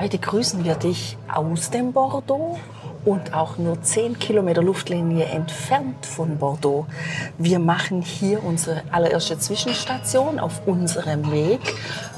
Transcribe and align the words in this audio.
Heute 0.00 0.16
grüßen 0.16 0.64
wir 0.64 0.76
dich 0.76 1.18
aus 1.30 1.68
dem 1.68 1.92
Bordeaux 1.92 2.58
und 3.04 3.34
auch 3.34 3.58
nur 3.58 3.82
10 3.82 4.18
Kilometer 4.18 4.62
Luftlinie 4.62 5.26
entfernt 5.26 6.06
von 6.06 6.38
Bordeaux. 6.38 6.86
Wir 7.36 7.58
machen 7.58 8.00
hier 8.00 8.42
unsere 8.42 8.80
allererste 8.92 9.38
Zwischenstation 9.38 10.38
auf 10.38 10.66
unserem 10.66 11.30
Weg 11.30 11.60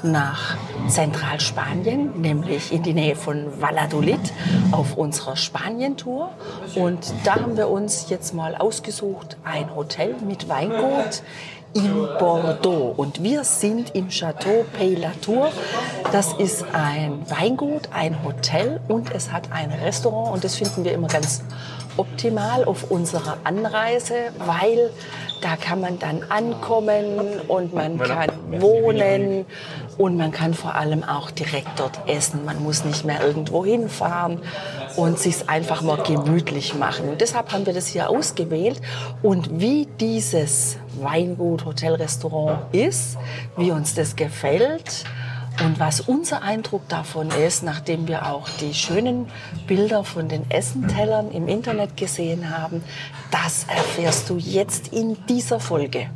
nach 0.04 0.56
Zentralspanien, 0.86 2.20
nämlich 2.20 2.72
in 2.72 2.84
die 2.84 2.94
Nähe 2.94 3.16
von 3.16 3.60
Valladolid 3.60 4.32
auf 4.70 4.96
unserer 4.96 5.34
Spanientour. 5.34 6.30
Und 6.76 7.12
da 7.24 7.34
haben 7.34 7.56
wir 7.56 7.68
uns 7.68 8.10
jetzt 8.10 8.32
mal 8.32 8.54
ausgesucht 8.54 9.36
ein 9.42 9.74
Hotel 9.74 10.14
mit 10.24 10.48
Weingut 10.48 11.24
in 11.74 12.08
Bordeaux. 12.18 12.94
Und 12.96 13.22
wir 13.22 13.44
sind 13.44 13.94
im 13.94 14.08
Château 14.08 14.64
Pays 14.78 14.98
Latour. 14.98 15.50
Das 16.12 16.32
ist 16.34 16.64
ein 16.72 17.20
Weingut, 17.28 17.88
ein 17.92 18.22
Hotel 18.24 18.80
und 18.88 19.14
es 19.14 19.32
hat 19.32 19.50
ein 19.52 19.70
Restaurant. 19.70 20.34
Und 20.34 20.44
das 20.44 20.56
finden 20.56 20.84
wir 20.84 20.92
immer 20.92 21.08
ganz 21.08 21.42
optimal 21.96 22.64
auf 22.64 22.90
unserer 22.90 23.38
Anreise, 23.44 24.14
weil 24.38 24.90
da 25.40 25.56
kann 25.56 25.80
man 25.80 25.98
dann 25.98 26.22
ankommen 26.28 27.40
und 27.48 27.74
man 27.74 27.98
kann 27.98 28.30
wohnen 28.60 29.44
und 29.98 30.16
man 30.16 30.30
kann 30.30 30.54
vor 30.54 30.74
allem 30.74 31.02
auch 31.02 31.30
direkt 31.30 31.80
dort 31.80 32.08
essen. 32.08 32.44
Man 32.44 32.62
muss 32.62 32.84
nicht 32.84 33.04
mehr 33.04 33.22
irgendwo 33.22 33.64
hinfahren 33.64 34.40
und 34.96 35.18
sich 35.18 35.48
einfach 35.48 35.82
mal 35.82 36.02
gemütlich 36.02 36.74
machen. 36.74 37.08
Und 37.08 37.20
deshalb 37.20 37.52
haben 37.52 37.66
wir 37.66 37.72
das 37.72 37.88
hier 37.88 38.08
ausgewählt. 38.10 38.80
Und 39.22 39.60
wie 39.60 39.88
dieses 40.00 40.76
Weingut, 41.00 41.64
Hotel, 41.64 41.94
Restaurant 41.94 42.74
ist, 42.74 43.16
wie 43.56 43.70
uns 43.70 43.94
das 43.94 44.16
gefällt, 44.16 45.04
und 45.60 45.78
was 45.78 46.00
unser 46.00 46.42
Eindruck 46.42 46.88
davon 46.88 47.30
ist, 47.30 47.62
nachdem 47.62 48.08
wir 48.08 48.26
auch 48.26 48.48
die 48.60 48.72
schönen 48.72 49.26
Bilder 49.66 50.02
von 50.02 50.28
den 50.28 50.50
Essentellern 50.50 51.30
im 51.30 51.46
Internet 51.46 51.96
gesehen 51.96 52.50
haben, 52.50 52.82
das 53.30 53.66
erfährst 53.68 54.30
du 54.30 54.38
jetzt 54.38 54.88
in 54.88 55.16
dieser 55.28 55.60
Folge. 55.60 56.08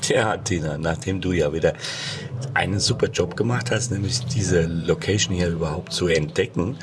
Tja, 0.00 0.36
Tina, 0.36 0.78
nachdem 0.78 1.20
du 1.20 1.32
ja 1.32 1.52
wieder 1.52 1.74
einen 2.54 2.80
super 2.80 3.08
Job 3.08 3.36
gemacht 3.36 3.70
hast, 3.70 3.90
nämlich 3.90 4.24
diese 4.26 4.62
Location 4.62 5.34
hier 5.34 5.48
überhaupt 5.48 5.92
zu 5.92 6.08
entdecken, 6.08 6.76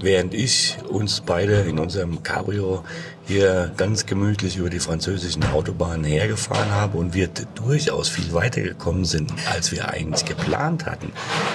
während 0.00 0.34
ich 0.34 0.76
uns 0.88 1.20
beide 1.20 1.60
in 1.62 1.78
unserem 1.78 2.22
Cabrio 2.22 2.84
hier 3.26 3.70
ganz 3.76 4.06
gemütlich 4.06 4.56
über 4.56 4.70
die 4.70 4.80
französischen 4.80 5.44
Autobahnen 5.44 6.04
hergefahren 6.04 6.70
habe 6.70 6.98
und 6.98 7.14
wir 7.14 7.28
durchaus 7.54 8.08
viel 8.08 8.32
weiter 8.32 8.62
gekommen 8.62 9.04
sind, 9.04 9.32
als 9.52 9.70
wir 9.72 9.88
eigentlich 9.88 10.24
geplant 10.24 10.86
hatten. 10.86 11.12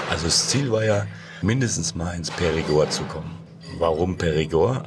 Also 0.10 0.26
das 0.26 0.48
Ziel 0.50 0.72
war 0.72 0.84
ja, 0.84 1.06
mindestens 1.42 1.96
mal 1.96 2.16
ins 2.16 2.32
Périgord 2.32 2.90
zu 2.90 3.04
kommen. 3.04 3.32
Warum 3.78 4.16
Périgord? 4.18 4.86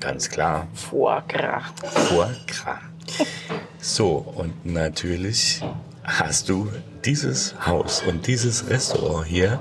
Ganz 0.00 0.28
klar. 0.28 0.68
Foie 0.74 1.22
gras. 1.28 1.64
Foie 1.82 2.36
gras. 2.46 2.78
So, 3.80 4.16
und 4.36 4.64
natürlich 4.64 5.62
hast 6.08 6.48
du 6.48 6.68
dieses 7.04 7.54
Haus 7.66 8.02
und 8.02 8.26
dieses 8.26 8.68
Restaurant 8.70 9.26
hier 9.26 9.60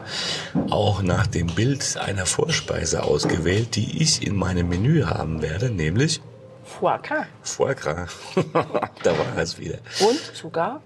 auch 0.70 1.02
nach 1.02 1.28
dem 1.28 1.48
Bild 1.48 1.98
einer 1.98 2.26
Vorspeise 2.26 3.04
ausgewählt, 3.04 3.76
die 3.76 4.02
ich 4.02 4.26
in 4.26 4.36
meinem 4.36 4.70
Menü 4.70 5.04
haben 5.04 5.42
werde, 5.42 5.70
nämlich 5.70 6.22
Foie 6.64 7.00
gras. 7.02 7.26
Foie 7.44 7.76
gras. 7.76 8.10
da 9.04 9.18
war 9.18 9.38
es 9.38 9.58
wieder. 9.58 9.78
Und 10.02 10.20
sogar 10.34 10.82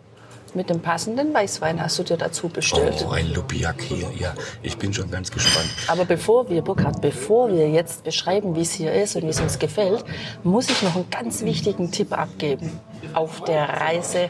mit 0.54 0.70
dem 0.70 0.80
passenden 0.80 1.34
Weißwein 1.34 1.82
hast 1.82 1.98
du 1.98 2.04
dir 2.04 2.18
dazu 2.18 2.50
bestellt. 2.50 3.06
Oh, 3.08 3.12
ein 3.12 3.34
Lupiak 3.34 3.82
hier. 3.82 4.12
Ja, 4.20 4.34
ich 4.62 4.78
bin 4.78 4.94
schon 4.94 5.10
ganz 5.10 5.32
gespannt. 5.32 5.70
Aber 5.88 6.06
bevor 6.06 6.50
wir, 6.50 6.62
Burkhard, 6.62 7.02
bevor 7.02 7.50
wir 7.50 7.70
jetzt 7.70 8.04
beschreiben, 8.04 8.56
wie 8.56 8.62
es 8.62 8.74
hier 8.74 8.94
ist 8.94 9.16
und 9.16 9.24
wie 9.24 9.30
es 9.30 9.40
uns 9.40 9.58
gefällt, 9.60 10.04
muss 10.44 10.70
ich 10.70 10.82
noch 10.82 10.96
einen 10.96 11.10
ganz 11.10 11.44
wichtigen 11.44 11.92
Tipp 11.92 12.12
abgeben 12.12 12.80
auf 13.14 13.44
der 13.46 13.68
Reise 13.68 14.30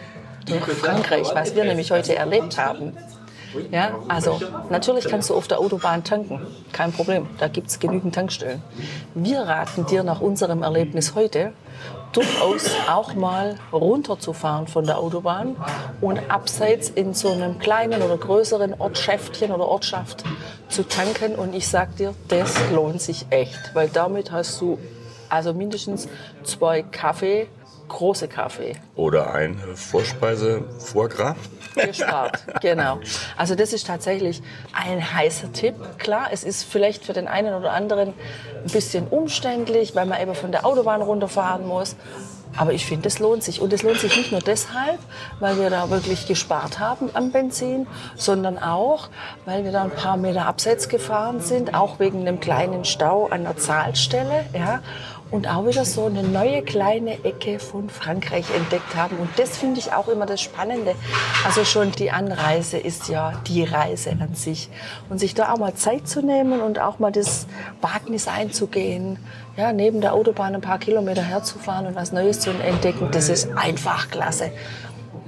nach 0.49 0.67
Frankreich, 0.67 1.27
was 1.33 1.55
wir 1.55 1.63
nämlich 1.63 1.91
heute 1.91 2.15
erlebt 2.15 2.57
haben. 2.57 2.97
Ja, 3.69 3.95
also 4.07 4.39
natürlich 4.69 5.07
kannst 5.09 5.29
du 5.29 5.35
auf 5.35 5.47
der 5.47 5.59
Autobahn 5.59 6.03
tanken, 6.03 6.39
kein 6.71 6.93
Problem, 6.93 7.27
da 7.37 7.49
gibt 7.49 7.67
es 7.67 7.79
genügend 7.79 8.15
Tankstellen. 8.15 8.61
Wir 9.13 9.41
raten 9.41 9.85
dir 9.85 10.03
nach 10.03 10.21
unserem 10.21 10.63
Erlebnis 10.63 11.15
heute 11.15 11.51
durchaus 12.13 12.69
auch 12.89 13.13
mal 13.13 13.55
runterzufahren 13.71 14.67
von 14.67 14.85
der 14.85 14.97
Autobahn 14.97 15.55
und 16.01 16.19
abseits 16.29 16.89
in 16.89 17.13
so 17.13 17.31
einem 17.31 17.59
kleinen 17.59 18.01
oder 18.01 18.17
größeren 18.17 18.75
Ortschäftchen 18.79 19.51
oder 19.51 19.67
Ortschaft 19.67 20.23
zu 20.69 20.83
tanken. 20.87 21.35
Und 21.35 21.55
ich 21.55 21.67
sag 21.67 21.95
dir, 21.95 22.13
das 22.27 22.53
lohnt 22.71 23.01
sich 23.01 23.25
echt, 23.29 23.71
weil 23.73 23.89
damit 23.89 24.31
hast 24.31 24.59
du 24.61 24.77
also 25.29 25.53
mindestens 25.53 26.09
zwei 26.43 26.81
Kaffee 26.81 27.47
große 27.91 28.27
Kaffee. 28.27 28.75
Oder 28.95 29.33
eine 29.33 29.75
Vorspeise 29.75 30.63
Foie 30.79 31.09
Gras. 31.09 31.35
Gespart, 31.75 32.43
genau. 32.61 32.99
Also 33.37 33.55
das 33.55 33.73
ist 33.73 33.87
tatsächlich 33.87 34.41
ein 34.73 35.13
heißer 35.13 35.53
Tipp. 35.53 35.75
Klar, 35.97 36.29
es 36.31 36.43
ist 36.43 36.63
vielleicht 36.63 37.05
für 37.05 37.13
den 37.13 37.27
einen 37.27 37.53
oder 37.53 37.71
anderen 37.71 38.09
ein 38.09 38.71
bisschen 38.71 39.07
umständlich, 39.07 39.95
weil 39.95 40.05
man 40.05 40.21
eben 40.21 40.35
von 40.35 40.51
der 40.51 40.65
Autobahn 40.65 41.01
runterfahren 41.01 41.67
muss. 41.67 41.95
Aber 42.57 42.73
ich 42.73 42.85
finde, 42.85 43.07
es 43.07 43.19
lohnt 43.19 43.43
sich. 43.43 43.61
Und 43.61 43.71
es 43.71 43.81
lohnt 43.81 43.99
sich 43.99 44.17
nicht 44.17 44.31
nur 44.31 44.41
deshalb, 44.41 44.99
weil 45.39 45.57
wir 45.57 45.69
da 45.69 45.89
wirklich 45.89 46.27
gespart 46.27 46.79
haben 46.79 47.09
am 47.13 47.31
Benzin, 47.31 47.87
sondern 48.15 48.57
auch, 48.57 49.07
weil 49.45 49.63
wir 49.63 49.71
da 49.71 49.83
ein 49.83 49.91
paar 49.91 50.17
Meter 50.17 50.45
abseits 50.45 50.89
gefahren 50.89 51.39
sind, 51.39 51.73
auch 51.73 51.99
wegen 51.99 52.21
einem 52.21 52.41
kleinen 52.41 52.83
Stau 52.83 53.27
an 53.27 53.43
der 53.43 53.55
Zahlstelle. 53.55 54.45
Ja 54.53 54.81
und 55.31 55.47
auch 55.47 55.65
wieder 55.65 55.85
so 55.85 56.05
eine 56.05 56.23
neue 56.23 56.61
kleine 56.61 57.23
Ecke 57.23 57.57
von 57.59 57.89
Frankreich 57.89 58.45
entdeckt 58.53 58.95
haben. 58.95 59.15
Und 59.17 59.29
das 59.37 59.57
finde 59.57 59.79
ich 59.79 59.93
auch 59.93 60.09
immer 60.09 60.25
das 60.25 60.41
Spannende. 60.41 60.93
Also 61.45 61.63
schon 61.63 61.93
die 61.93 62.11
Anreise 62.11 62.77
ist 62.77 63.07
ja 63.07 63.33
die 63.47 63.63
Reise 63.63 64.11
an 64.11 64.35
sich. 64.35 64.69
Und 65.09 65.19
sich 65.19 65.33
da 65.33 65.53
auch 65.53 65.57
mal 65.57 65.73
Zeit 65.73 66.07
zu 66.07 66.21
nehmen 66.21 66.59
und 66.61 66.79
auch 66.79 66.99
mal 66.99 67.11
das 67.11 67.47
Wagnis 67.79 68.27
einzugehen, 68.27 69.17
ja, 69.55 69.71
neben 69.71 70.01
der 70.01 70.13
Autobahn 70.13 70.53
ein 70.53 70.61
paar 70.61 70.79
Kilometer 70.79 71.21
herzufahren 71.21 71.85
und 71.85 71.95
was 71.95 72.11
Neues 72.11 72.39
zu 72.41 72.51
entdecken, 72.51 73.09
das 73.11 73.29
ist 73.29 73.49
einfach 73.55 74.09
klasse. 74.09 74.51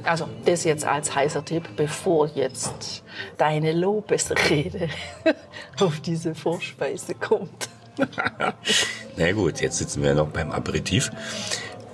Also 0.03 0.28
das 0.44 0.66
jetzt 0.66 0.86
als 0.86 1.16
heißer 1.16 1.46
Tipp, 1.46 1.78
bevor 1.78 2.28
jetzt 2.28 3.03
deine 3.38 3.72
Lobesrede 3.72 4.90
auf 5.80 6.02
diese 6.02 6.36
Vorspeise 6.36 7.16
kommt. 7.16 7.69
Na 9.18 9.31
gut, 9.31 9.62
jetzt 9.62 9.78
sitzen 9.78 10.02
wir 10.02 10.14
noch 10.14 10.28
beim 10.28 10.52
Aperitif 10.52 11.12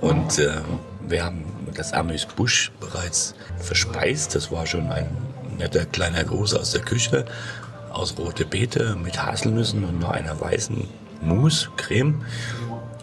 und 0.02 0.40
äh, 0.40 0.52
wir 1.08 1.26
haben 1.26 1.46
das 1.76 1.94
Amüs 1.94 2.26
Busch 2.26 2.72
bereits 2.80 3.36
verspeist. 3.58 4.36
Das 4.36 4.52
war 4.52 4.66
schon 4.66 4.92
ein 4.92 5.10
netter 5.58 5.86
kleiner 5.86 6.24
Gruß 6.24 6.56
aus 6.56 6.72
der 6.72 6.82
Küche 6.82 7.26
aus 7.92 8.16
rote 8.18 8.46
Beete 8.46 8.96
mit 8.96 9.24
Haselnüssen 9.24 9.84
und 9.84 10.00
noch 10.00 10.12
einer 10.12 10.40
weißen 10.40 10.88
Mousse, 11.22 11.70
Creme. 11.76 12.24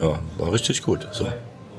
Ja, 0.01 0.19
war 0.39 0.53
richtig 0.53 0.83
gut. 0.83 1.07
So, 1.13 1.27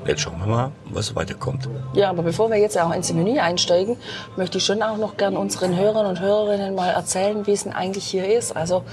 jetzt 0.06 0.20
schauen 0.20 0.38
wir 0.38 0.46
mal, 0.46 0.72
was 0.84 1.14
weiterkommt. 1.16 1.68
Ja, 1.94 2.10
aber 2.10 2.22
bevor 2.22 2.50
wir 2.50 2.58
jetzt 2.58 2.78
auch 2.78 2.92
ins 2.92 3.12
Menü 3.12 3.38
einsteigen, 3.38 3.96
möchte 4.36 4.58
ich 4.58 4.64
schon 4.64 4.82
auch 4.82 4.98
noch 4.98 5.16
gern 5.16 5.36
unseren 5.36 5.76
Hörern 5.76 6.06
und 6.06 6.20
Hörerinnen 6.20 6.74
mal 6.74 6.90
erzählen, 6.90 7.46
wie 7.46 7.52
es 7.52 7.64
denn 7.64 7.72
eigentlich 7.72 8.04
hier 8.04 8.28
ist. 8.36 8.54
Also 8.56 8.84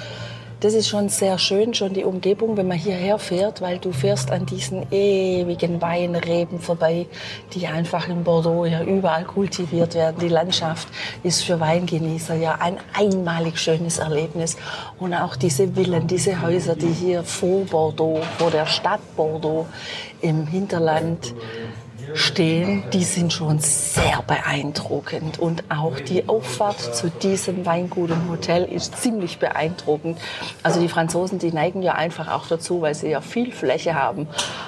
das 0.65 0.73
ist 0.73 0.89
schon 0.89 1.09
sehr 1.09 1.37
schön, 1.37 1.75
schon 1.75 1.93
die 1.93 2.03
Umgebung, 2.03 2.57
wenn 2.57 2.67
man 2.67 2.79
hierher 2.79 3.19
fährt, 3.19 3.61
weil 3.61 3.77
du 3.77 3.91
fährst 3.91 4.31
an 4.31 4.47
diesen 4.47 4.91
ewigen 4.91 5.79
Weinreben 5.79 6.59
vorbei, 6.59 7.05
die 7.53 7.67
einfach 7.67 8.09
in 8.09 8.23
Bordeaux 8.23 8.65
ja 8.65 8.83
überall 8.83 9.25
kultiviert 9.25 9.93
werden. 9.93 10.15
Die 10.19 10.27
Landschaft 10.27 10.87
ist 11.21 11.43
für 11.43 11.59
Weingenießer 11.59 12.33
ja 12.33 12.55
ein 12.59 12.77
einmalig 12.93 13.59
schönes 13.59 13.99
Erlebnis. 13.99 14.57
Und 14.97 15.13
auch 15.13 15.35
diese 15.35 15.67
Villen, 15.67 16.07
diese 16.07 16.41
Häuser, 16.41 16.75
die 16.75 16.91
hier 16.91 17.21
vor 17.21 17.65
Bordeaux, 17.65 18.23
vor 18.39 18.49
der 18.49 18.65
Stadt 18.65 19.01
Bordeaux 19.15 19.67
im 20.21 20.47
Hinterland 20.47 21.35
stehen, 22.13 22.83
die 22.93 23.03
sind 23.03 23.33
schon 23.33 23.59
sehr 23.59 24.23
beeindruckend. 24.25 25.39
Und 25.39 25.63
auch 25.69 25.99
die 25.99 26.27
Auffahrt 26.27 26.79
zu 26.95 27.09
diesem 27.09 27.65
Weingut 27.65 28.11
und 28.11 28.29
Hotel 28.29 28.65
ist 28.65 29.01
ziemlich 29.01 29.39
beeindruckend. 29.39 30.17
Also 30.63 30.79
die 30.79 30.87
Franzosen, 30.87 31.39
die 31.39 31.51
neigen 31.51 31.81
ja 31.81 31.93
einfach 31.93 32.27
auch 32.27 32.47
dazu, 32.47 32.81
weil 32.81 32.95
sie 32.95 33.09
ja 33.09 33.21
viel 33.21 33.51
Fläche 33.51 33.95
haben, 33.95 34.27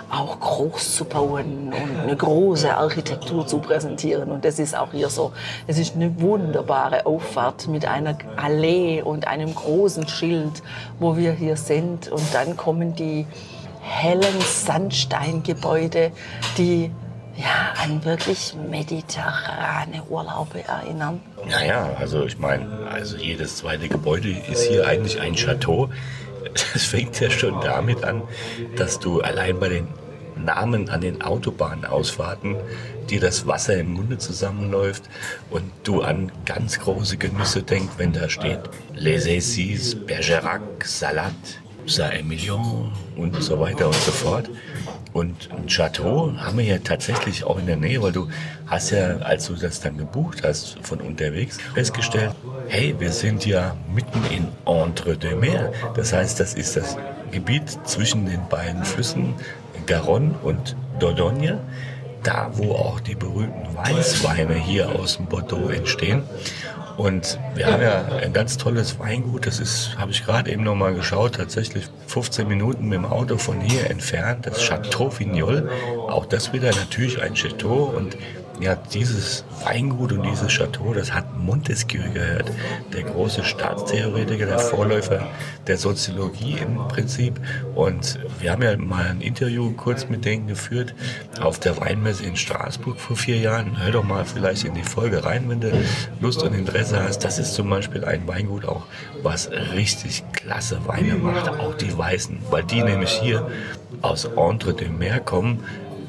auch 0.10 0.40
groß 0.40 0.96
zu 0.96 1.06
bauen 1.06 1.74
und 1.74 2.00
eine 2.04 2.16
große 2.16 2.76
Architektur 2.76 3.46
zu 3.46 3.60
präsentieren. 3.60 4.32
Und 4.32 4.46
das 4.46 4.60
ist 4.60 4.76
auch 4.78 4.92
hier 4.92 5.10
so. 5.10 5.32
Es 5.68 5.78
ist 5.78 5.96
eine 5.96 6.20
wunderbare 6.20 7.06
Auffahrt 7.06 7.68
mit 7.68 7.86
einer 7.86 8.18
Allee 8.36 9.02
und 9.02 9.28
einem 9.28 9.54
großen 9.54 10.08
Schild, 10.08 10.64
wo 11.00 11.18
wir 11.18 11.32
hier 11.34 11.58
sind. 11.58 12.10
Und 12.10 12.34
dann 12.34 12.58
kommen 12.58 12.96
die 12.96 13.26
hellen 13.82 14.42
Sandsteingebäude, 14.42 16.12
die 16.58 16.92
ja, 17.38 17.74
an 17.84 18.04
wirklich 18.04 18.56
mediterrane 18.70 20.04
Urlaube 20.10 20.64
erinnern. 20.68 21.22
Naja, 21.48 21.96
also 22.00 22.26
ich 22.26 22.40
meine, 22.40 22.88
also 22.90 23.18
jedes 23.18 23.58
zweite 23.58 23.88
Gebäude 23.88 24.30
ist 24.30 24.64
hier 24.64 24.88
eigentlich 24.88 25.22
ein 25.22 25.36
Chateau. 25.36 25.90
Das 26.74 26.86
fängt 26.86 27.20
ja 27.20 27.30
schon 27.30 27.60
damit 27.62 28.04
an, 28.04 28.24
dass 28.78 29.00
du 29.00 29.22
allein 29.22 29.60
bei 29.60 29.70
den 29.70 29.88
Namen 30.44 30.90
an 30.90 31.02
den 31.02 31.22
Autobahnausfahrten 31.22 32.56
dir 33.10 33.20
das 33.20 33.46
Wasser 33.46 33.78
im 33.78 33.94
Munde 33.94 34.18
zusammenläuft 34.18 35.04
und 35.50 35.72
du 35.84 36.02
an 36.02 36.32
ganz 36.46 36.80
große 36.80 37.18
Genüsse 37.18 37.64
denkst, 37.64 37.94
wenn 37.98 38.14
da 38.14 38.30
steht 38.30 38.62
Les 38.94 39.28
Essis, 39.28 39.96
Bergerac, 39.96 40.62
Salat, 40.86 41.34
Saint-Emilion 41.88 42.92
und 43.16 43.42
so 43.42 43.60
weiter 43.60 43.88
und 43.88 43.96
so 43.96 44.12
fort. 44.12 44.50
Und 45.14 45.50
ein 45.52 45.68
Chateau 45.68 46.34
haben 46.38 46.58
wir 46.58 46.66
ja 46.66 46.78
tatsächlich 46.78 47.44
auch 47.44 47.58
in 47.58 47.66
der 47.66 47.78
Nähe, 47.78 48.02
weil 48.02 48.12
du 48.12 48.28
hast 48.68 48.92
ja, 48.92 49.18
als 49.18 49.48
du 49.48 49.56
das 49.56 49.80
dann 49.80 49.98
gebucht 49.98 50.44
hast 50.44 50.78
von 50.84 51.02
unterwegs, 51.02 51.58
festgestellt, 51.74 52.32
hey, 52.68 52.94
wir 53.00 53.12
sind 53.12 53.46
ja 53.46 53.76
mitten 53.94 54.24
in 54.30 54.48
Entre 54.66 55.18
deux 55.18 55.36
Mer. 55.36 55.72
Das 55.96 56.14
heißt, 56.14 56.40
das 56.40 56.54
ist 56.54 56.76
das 56.78 56.98
Gebiet 57.32 57.64
zwischen 57.86 58.26
den 58.26 58.48
beiden 58.50 58.84
Flüssen 58.84 59.34
Garonne 59.86 60.36
und 60.44 60.76
Dordogne, 61.00 61.60
da 62.24 62.52
wo 62.54 62.74
auch 62.74 63.00
die 63.00 63.16
berühmten 63.16 63.76
Weißweine 63.76 64.56
hier 64.56 64.90
aus 64.90 65.18
dem 65.18 65.28
Bordeaux 65.28 65.70
entstehen. 65.70 66.24
Und 66.98 67.40
wir 67.54 67.68
haben 67.68 67.82
ja 67.82 68.06
ein 68.24 68.34
ganz 68.34 68.58
tolles 68.58 68.98
Weingut, 69.00 69.46
das 69.46 69.60
ist, 69.60 69.96
habe 70.00 70.12
ich 70.12 70.26
gerade 70.26 70.52
eben 70.52 70.64
noch 70.64 70.74
mal 70.74 70.96
geschaut, 70.96 71.36
tatsächlich 71.36 71.86
15 72.08 72.48
Minuten 72.48 72.88
mit 72.88 72.98
dem 72.98 73.06
Auto 73.06 73.38
von 73.38 73.62
hier 73.62 73.90
entfernt, 73.90 74.48
das 74.48 74.60
Chateau 74.64 75.12
Vignol. 75.18 75.70
Auch 76.10 76.26
das 76.26 76.54
wieder 76.54 76.72
natürlich 76.72 77.22
ein 77.22 77.36
Chateau. 77.36 77.94
Und 77.96 78.18
ja, 78.60 78.76
dieses 78.76 79.46
Weingut 79.64 80.12
und 80.12 80.24
dieses 80.24 80.50
Chateau, 80.50 80.94
das 80.94 81.14
hat 81.14 81.38
Montesquieu 81.38 82.10
gehört, 82.12 82.52
der 82.94 83.04
große 83.04 83.44
Staatstheoretiker, 83.44 84.46
der 84.46 84.60
Vorläufer 84.60 85.28
der 85.68 85.78
Soziologie 85.78 86.58
im 86.62 86.88
Prinzip. 86.88 87.40
Und 87.76 88.20
wir 88.40 88.52
haben 88.52 88.64
ja 88.64 88.76
mal 88.78 89.06
ein 89.06 89.22
Interview 89.22 89.72
kurz 89.72 90.10
mit 90.10 90.26
denen 90.26 90.48
geführt 90.48 90.96
auf 91.40 91.60
der 91.60 91.78
Weinmesse 91.80 92.24
in 92.26 92.36
Straßburg 92.36 93.00
vor 93.00 93.16
vier 93.16 93.38
Jahren. 93.38 93.80
Hör 93.80 93.92
doch 93.92 94.04
mal 94.04 94.26
vielleicht 94.26 94.64
in 94.64 94.74
die 94.74 94.84
Folge 94.84 95.24
rein, 95.24 95.50
wenn 95.50 95.62
du 95.62 95.72
Lust 96.20 96.42
und 96.42 96.54
Interesse 96.54 97.04
hast. 97.04 97.20
Das 97.20 97.38
ist 97.38 97.54
zum 97.54 97.70
Beispiel 97.70 98.06
ein 98.06 98.28
Weingut 98.28 98.66
auch, 98.66 98.86
was 99.22 99.52
richtig 99.52 100.24
klasse 100.34 100.80
Weine 100.88 101.16
macht, 101.16 101.50
auch 101.50 101.76
die 101.76 101.96
Weißen, 101.96 102.40
weil 102.50 102.64
die 102.64 102.82
nämlich 102.82 103.12
hier 103.12 103.50
aus 104.02 104.26
Entre 104.26 104.74
de 104.74 104.90
Mer 104.90 105.20
kommen. 105.20 105.64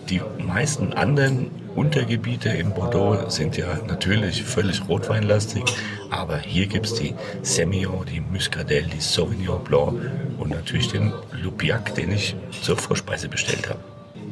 Die 0.09 0.23
meisten 0.39 0.95
anderen 0.95 1.50
Untergebiete 1.79 2.49
in 2.49 2.75
Bordeaux 2.75 3.31
sind 3.31 3.57
ja 3.57 3.79
natürlich 3.87 4.43
völlig 4.43 4.89
rotweinlastig, 4.89 5.63
aber 6.11 6.39
hier 6.39 6.67
gibt 6.67 6.87
es 6.87 6.95
die 6.95 7.15
Semillon, 7.43 8.05
die 8.05 8.21
Muscadelle, 8.21 8.89
die 8.89 9.01
Sauvignon 9.01 9.63
Blanc 9.63 9.95
und 10.41 10.51
natürlich 10.51 10.91
den 10.91 11.13
Lupiac, 11.31 11.95
den 11.95 12.11
ich 12.11 12.35
zur 12.63 12.77
Vorspeise 12.77 13.29
bestellt 13.29 13.69
habe. 13.69 13.79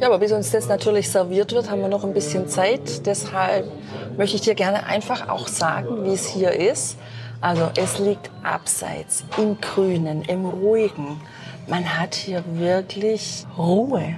Ja, 0.00 0.08
aber 0.08 0.18
bis 0.18 0.32
uns 0.32 0.50
das 0.50 0.66
natürlich 0.66 1.08
serviert 1.08 1.52
wird, 1.52 1.70
haben 1.70 1.82
wir 1.82 1.88
noch 1.88 2.02
ein 2.02 2.12
bisschen 2.12 2.48
Zeit. 2.48 3.06
Deshalb 3.06 3.70
möchte 4.16 4.34
ich 4.34 4.42
dir 4.42 4.56
gerne 4.56 4.84
einfach 4.84 5.28
auch 5.28 5.46
sagen, 5.46 6.04
wie 6.04 6.14
es 6.14 6.26
hier 6.26 6.50
ist. 6.50 6.96
Also 7.40 7.70
es 7.76 8.00
liegt 8.00 8.28
abseits, 8.42 9.22
im 9.38 9.60
Grünen, 9.60 10.22
im 10.22 10.46
Ruhigen. 10.46 11.20
Man 11.68 11.96
hat 11.96 12.16
hier 12.16 12.42
wirklich 12.58 13.46
Ruhe 13.56 14.16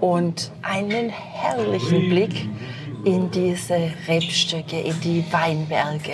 und 0.00 0.50
einen 0.62 1.08
herrlichen 1.08 2.08
Blick 2.08 2.48
in 3.04 3.30
diese 3.30 3.90
Rebstöcke, 4.08 4.80
in 4.80 5.00
die 5.00 5.24
Weinberge. 5.30 6.12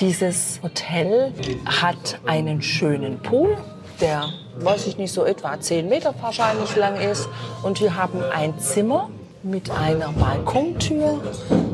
Dieses 0.00 0.60
Hotel 0.62 1.32
hat 1.66 2.20
einen 2.26 2.62
schönen 2.62 3.20
Pool, 3.20 3.56
der, 4.00 4.28
weiß 4.56 4.86
ich 4.86 4.96
nicht, 4.96 5.12
so 5.12 5.24
etwa 5.24 5.60
10 5.60 5.88
Meter 5.88 6.14
wahrscheinlich 6.20 6.74
lang 6.76 6.96
ist. 6.96 7.28
Und 7.62 7.80
wir 7.80 7.96
haben 7.96 8.22
ein 8.32 8.58
Zimmer 8.58 9.10
mit 9.42 9.70
einer 9.70 10.12
Balkontür. 10.12 11.20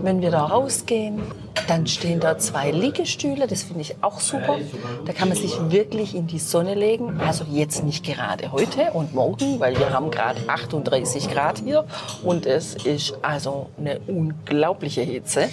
Wenn 0.03 0.21
wir 0.21 0.31
da 0.31 0.45
rausgehen, 0.45 1.21
dann 1.67 1.87
stehen 1.87 2.21
da 2.21 2.39
zwei 2.39 2.71
Liegestühle, 2.71 3.47
das 3.47 3.65
finde 3.65 3.83
ich 3.83 3.97
auch 4.03 4.21
super. 4.21 4.59
Da 5.05 5.13
kann 5.13 5.29
man 5.29 5.37
sich 5.37 5.59
wirklich 5.71 6.15
in 6.15 6.27
die 6.27 6.39
Sonne 6.39 6.75
legen. 6.75 7.21
Also 7.21 7.45
jetzt 7.51 7.83
nicht 7.83 8.05
gerade 8.05 8.53
heute 8.53 8.93
und 8.93 9.15
morgen, 9.15 9.59
weil 9.59 9.77
wir 9.79 9.91
haben 9.91 10.11
gerade 10.11 10.41
38 10.47 11.29
Grad 11.29 11.59
hier 11.65 11.85
und 12.23 12.47
es 12.47 12.75
ist 12.75 13.19
also 13.23 13.71
eine 13.79 13.99
unglaubliche 14.07 15.03
Hitze. 15.03 15.49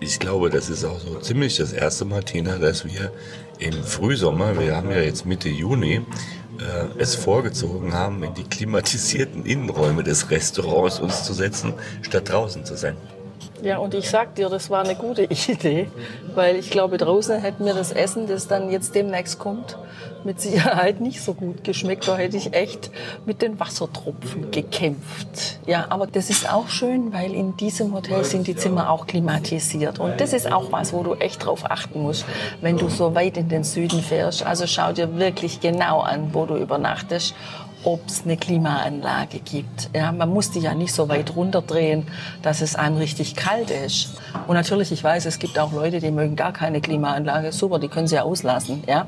Ich 0.00 0.18
glaube, 0.18 0.50
das 0.50 0.68
ist 0.68 0.84
auch 0.84 0.98
so 0.98 1.20
ziemlich 1.20 1.56
das 1.56 1.72
erste 1.72 2.04
Mal, 2.04 2.24
Tina, 2.24 2.58
dass 2.58 2.84
wir 2.84 3.12
im 3.60 3.84
Frühsommer, 3.84 4.58
wir 4.58 4.74
haben 4.74 4.90
ja 4.90 5.00
jetzt 5.00 5.24
Mitte 5.24 5.48
Juni, 5.48 6.02
äh, 6.58 7.00
es 7.00 7.14
vorgezogen 7.14 7.92
haben, 7.92 8.22
in 8.22 8.34
die 8.34 8.44
klimatisierten 8.44 9.44
Innenräume 9.46 10.02
des 10.02 10.30
Restaurants 10.30 11.00
uns 11.00 11.24
zu 11.24 11.32
setzen, 11.32 11.74
statt 12.02 12.28
draußen 12.28 12.64
zu 12.64 12.76
sein. 12.76 12.96
Ja, 13.62 13.78
und 13.78 13.94
ich 13.94 14.10
sag 14.10 14.34
dir, 14.34 14.48
das 14.48 14.70
war 14.70 14.84
eine 14.84 14.96
gute 14.96 15.22
Idee, 15.48 15.88
weil 16.34 16.56
ich 16.56 16.70
glaube, 16.70 16.98
draußen 16.98 17.40
hätte 17.40 17.62
mir 17.62 17.74
das 17.74 17.92
Essen, 17.92 18.26
das 18.26 18.48
dann 18.48 18.70
jetzt 18.70 18.94
demnächst 18.94 19.38
kommt, 19.38 19.78
mit 20.24 20.40
Sicherheit 20.40 21.00
nicht 21.00 21.20
so 21.20 21.34
gut 21.34 21.64
geschmeckt. 21.64 22.06
Da 22.08 22.16
hätte 22.16 22.36
ich 22.36 22.54
echt 22.54 22.90
mit 23.26 23.42
den 23.42 23.58
Wassertropfen 23.60 24.50
gekämpft. 24.50 25.58
Ja, 25.66 25.86
aber 25.88 26.06
das 26.06 26.30
ist 26.30 26.52
auch 26.52 26.68
schön, 26.68 27.12
weil 27.12 27.34
in 27.34 27.56
diesem 27.56 27.94
Hotel 27.94 28.24
sind 28.24 28.46
die 28.46 28.56
Zimmer 28.56 28.90
auch 28.90 29.06
klimatisiert. 29.06 29.98
Und 29.98 30.20
das 30.20 30.32
ist 30.32 30.50
auch 30.50 30.72
was, 30.72 30.92
wo 30.92 31.02
du 31.02 31.14
echt 31.14 31.44
drauf 31.44 31.70
achten 31.70 32.02
musst, 32.02 32.24
wenn 32.60 32.76
du 32.76 32.88
so 32.88 33.14
weit 33.14 33.36
in 33.36 33.48
den 33.48 33.64
Süden 33.64 34.02
fährst. 34.02 34.44
Also 34.44 34.66
schau 34.66 34.92
dir 34.92 35.18
wirklich 35.18 35.60
genau 35.60 36.00
an, 36.00 36.32
wo 36.32 36.46
du 36.46 36.56
übernachtest 36.56 37.34
ob 37.84 38.06
es 38.06 38.22
eine 38.24 38.36
Klimaanlage 38.36 39.40
gibt. 39.40 39.90
Ja, 39.94 40.12
man 40.12 40.28
muss 40.28 40.50
die 40.50 40.60
ja 40.60 40.74
nicht 40.74 40.92
so 40.92 41.08
weit 41.08 41.34
runterdrehen, 41.34 42.06
dass 42.42 42.60
es 42.60 42.76
einem 42.76 42.96
richtig 42.96 43.34
kalt 43.34 43.70
ist. 43.70 44.10
Und 44.46 44.54
natürlich, 44.54 44.92
ich 44.92 45.02
weiß, 45.02 45.26
es 45.26 45.38
gibt 45.38 45.58
auch 45.58 45.72
Leute, 45.72 46.00
die 46.00 46.10
mögen 46.10 46.36
gar 46.36 46.52
keine 46.52 46.80
Klimaanlage. 46.80 47.52
Super, 47.52 47.78
die 47.78 47.88
können 47.88 48.06
sie 48.06 48.16
ja 48.16 48.22
auslassen. 48.22 48.84
Ja? 48.86 49.06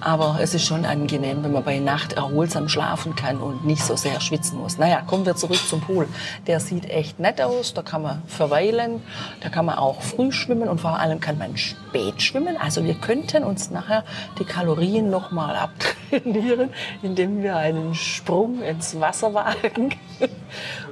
Aber 0.00 0.38
es 0.40 0.54
ist 0.54 0.66
schon 0.66 0.84
angenehm, 0.84 1.44
wenn 1.44 1.52
man 1.52 1.62
bei 1.62 1.78
Nacht 1.78 2.14
erholsam 2.14 2.68
schlafen 2.68 3.14
kann 3.14 3.38
und 3.38 3.64
nicht 3.64 3.84
so 3.84 3.96
sehr 3.96 4.20
schwitzen 4.20 4.58
muss. 4.58 4.78
Naja, 4.78 5.02
kommen 5.02 5.26
wir 5.26 5.36
zurück 5.36 5.58
zum 5.68 5.80
Pool. 5.80 6.08
Der 6.46 6.60
sieht 6.60 6.88
echt 6.88 7.20
nett 7.20 7.40
aus, 7.40 7.74
da 7.74 7.82
kann 7.82 8.02
man 8.02 8.22
verweilen, 8.26 9.02
da 9.40 9.50
kann 9.50 9.66
man 9.66 9.78
auch 9.78 10.00
früh 10.00 10.32
schwimmen 10.32 10.68
und 10.68 10.80
vor 10.80 10.98
allem 10.98 11.20
kann 11.20 11.38
man 11.38 11.56
spät 11.56 12.22
schwimmen. 12.22 12.56
Also 12.56 12.84
wir 12.84 12.94
könnten 12.94 13.44
uns 13.44 13.70
nachher 13.70 14.04
die 14.38 14.44
Kalorien 14.44 15.10
nochmal 15.10 15.56
abtrainieren, 15.56 16.70
indem 17.02 17.42
wir 17.42 17.56
einen 17.56 17.94
Sprung 17.94 18.62
ins 18.62 18.98
Wasser 19.00 19.34
wagen. 19.34 19.94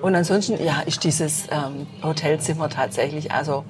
Und 0.02 0.14
ansonsten, 0.14 0.62
ja, 0.62 0.80
ist 0.86 1.02
dieses 1.02 1.48
ähm, 1.50 1.86
Hotelzimmer 2.02 2.68
tatsächlich 2.68 3.32
also 3.32 3.64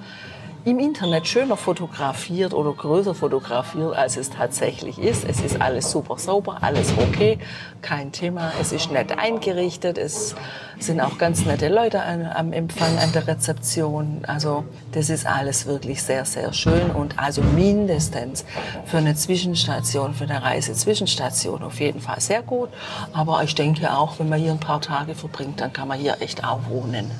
im 0.70 0.78
Internet 0.80 1.26
schöner 1.26 1.56
fotografiert 1.56 2.52
oder 2.52 2.72
größer 2.72 3.14
fotografiert, 3.14 3.96
als 3.96 4.18
es 4.18 4.28
tatsächlich 4.28 4.98
ist. 4.98 5.24
Es 5.26 5.40
ist 5.40 5.62
alles 5.62 5.90
super 5.90 6.18
sauber, 6.18 6.58
alles 6.60 6.92
okay, 6.98 7.38
kein 7.80 8.12
Thema. 8.12 8.52
Es 8.60 8.72
ist 8.72 8.92
nett 8.92 9.18
eingerichtet, 9.18 9.96
es 9.96 10.34
sind 10.78 11.00
auch 11.00 11.16
ganz 11.16 11.46
nette 11.46 11.68
Leute 11.68 12.02
an, 12.02 12.26
am 12.26 12.52
Empfang, 12.52 12.98
an 12.98 13.12
der 13.12 13.26
Rezeption. 13.26 14.24
Also 14.26 14.64
das 14.92 15.08
ist 15.08 15.26
alles 15.26 15.64
wirklich 15.64 16.02
sehr, 16.02 16.26
sehr 16.26 16.52
schön 16.52 16.90
und 16.90 17.18
also 17.18 17.40
mindestens 17.40 18.44
für 18.84 18.98
eine 18.98 19.14
Zwischenstation, 19.14 20.12
für 20.12 20.24
eine 20.24 20.42
Reise-Zwischenstation 20.42 21.62
auf 21.62 21.80
jeden 21.80 22.00
Fall 22.00 22.20
sehr 22.20 22.42
gut. 22.42 22.68
Aber 23.14 23.42
ich 23.42 23.54
denke 23.54 23.90
auch, 23.96 24.18
wenn 24.18 24.28
man 24.28 24.38
hier 24.38 24.52
ein 24.52 24.60
paar 24.60 24.82
Tage 24.82 25.14
verbringt, 25.14 25.62
dann 25.62 25.72
kann 25.72 25.88
man 25.88 25.98
hier 25.98 26.20
echt 26.20 26.44
auch 26.44 26.60
wohnen. 26.68 27.10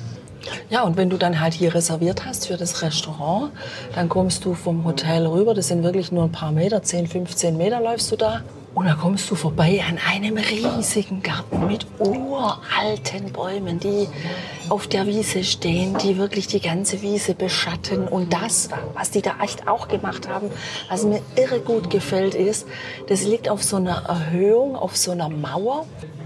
Ja, 0.69 0.83
und 0.83 0.97
wenn 0.97 1.09
du 1.09 1.17
dann 1.17 1.39
halt 1.39 1.53
hier 1.53 1.73
reserviert 1.73 2.25
hast 2.25 2.47
für 2.47 2.57
das 2.57 2.81
Restaurant, 2.81 3.51
dann 3.95 4.09
kommst 4.09 4.45
du 4.45 4.53
vom 4.53 4.85
Hotel 4.85 5.25
rüber. 5.25 5.53
Das 5.53 5.67
sind 5.67 5.83
wirklich 5.83 6.11
nur 6.11 6.23
ein 6.23 6.31
paar 6.31 6.51
Meter, 6.51 6.81
10, 6.81 7.07
15 7.07 7.57
Meter 7.57 7.81
läufst 7.81 8.11
du 8.11 8.15
da. 8.15 8.43
Und 8.75 8.85
da 8.85 8.93
kommst 8.93 9.29
du 9.31 9.35
vorbei 9.35 9.83
an 9.87 9.97
einem 10.07 10.37
riesigen 10.37 11.23
Garten 11.23 11.65
mit 11.67 11.87
uralten 11.97 13.31
Bäumen, 13.33 13.79
die 13.79 14.07
auf 14.69 14.87
der 14.87 15.07
Wiese 15.07 15.43
stehen, 15.43 15.97
die 15.97 16.17
wirklich 16.17 16.47
die 16.47 16.61
ganze 16.61 17.01
Wiese 17.01 17.33
beschatten. 17.33 18.07
Und 18.07 18.31
das, 18.31 18.69
was 18.93 19.09
die 19.09 19.21
da 19.21 19.31
echt 19.43 19.67
auch 19.67 19.87
gemacht 19.87 20.29
haben, 20.29 20.51
was 20.87 21.03
mir 21.03 21.19
irre 21.35 21.59
gut 21.59 21.89
gefällt, 21.89 22.35
ist, 22.35 22.67
das 23.07 23.23
liegt 23.23 23.49
auf 23.49 23.63
so 23.63 23.77
einer 23.77 24.03
Erhöhung, 24.07 24.75
auf 24.75 24.95
so 24.95 25.11
einer 25.11 25.29
Mauer 25.29 25.85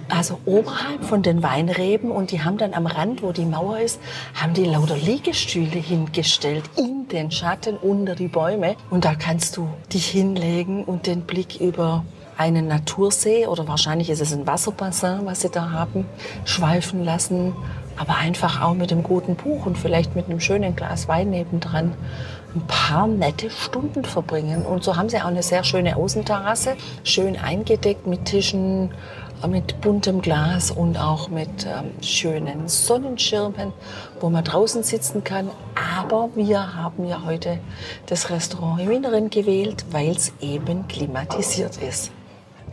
also 0.09 0.39
oberhalb 0.45 1.03
von 1.03 1.21
den 1.21 1.43
Weinreben 1.43 2.11
und 2.11 2.31
die 2.31 2.43
haben 2.43 2.57
dann 2.57 2.73
am 2.73 2.85
Rand, 2.85 3.23
wo 3.23 3.31
die 3.31 3.45
Mauer 3.45 3.79
ist, 3.79 3.99
haben 4.33 4.53
die 4.53 4.65
lauter 4.65 4.97
Liegestühle 4.97 5.79
hingestellt 5.79 6.63
in 6.77 7.07
den 7.07 7.31
Schatten 7.31 7.77
unter 7.77 8.15
die 8.15 8.27
Bäume 8.27 8.75
und 8.89 9.05
da 9.05 9.15
kannst 9.15 9.57
du 9.57 9.67
dich 9.91 10.07
hinlegen 10.07 10.83
und 10.83 11.07
den 11.07 11.21
Blick 11.21 11.59
über 11.59 12.03
einen 12.37 12.67
Natursee 12.67 13.47
oder 13.47 13.67
wahrscheinlich 13.67 14.09
ist 14.09 14.21
es 14.21 14.33
ein 14.33 14.47
Wasserbassin, 14.47 15.21
was 15.25 15.41
sie 15.41 15.49
da 15.49 15.71
haben, 15.71 16.05
schweifen 16.45 17.03
lassen, 17.03 17.53
aber 17.97 18.17
einfach 18.17 18.61
auch 18.61 18.73
mit 18.73 18.91
einem 18.91 19.03
guten 19.03 19.35
Buch 19.35 19.65
und 19.65 19.77
vielleicht 19.77 20.15
mit 20.15 20.25
einem 20.25 20.39
schönen 20.39 20.75
Glas 20.75 21.07
Wein 21.07 21.29
nebendran 21.29 21.93
ein 22.55 22.67
paar 22.67 23.07
nette 23.07 23.49
Stunden 23.49 24.03
verbringen. 24.03 24.65
Und 24.65 24.83
so 24.83 24.95
haben 24.95 25.09
sie 25.09 25.17
auch 25.17 25.25
eine 25.25 25.43
sehr 25.43 25.63
schöne 25.63 25.95
Außenterrasse, 25.95 26.75
schön 27.03 27.37
eingedeckt 27.37 28.05
mit 28.07 28.25
Tischen, 28.25 28.91
mit 29.47 29.81
buntem 29.81 30.21
Glas 30.21 30.71
und 30.71 30.97
auch 30.97 31.29
mit 31.29 31.65
ähm, 31.65 31.91
schönen 32.01 32.67
Sonnenschirmen, 32.67 33.73
wo 34.19 34.29
man 34.29 34.43
draußen 34.43 34.83
sitzen 34.83 35.23
kann. 35.23 35.49
Aber 35.99 36.29
wir 36.35 36.75
haben 36.75 37.05
ja 37.05 37.23
heute 37.25 37.59
das 38.05 38.29
Restaurant 38.29 38.81
im 38.81 38.91
Inneren 38.91 39.29
gewählt, 39.29 39.85
weil 39.91 40.11
es 40.11 40.33
eben 40.41 40.87
klimatisiert 40.87 41.77
ist. 41.77 42.11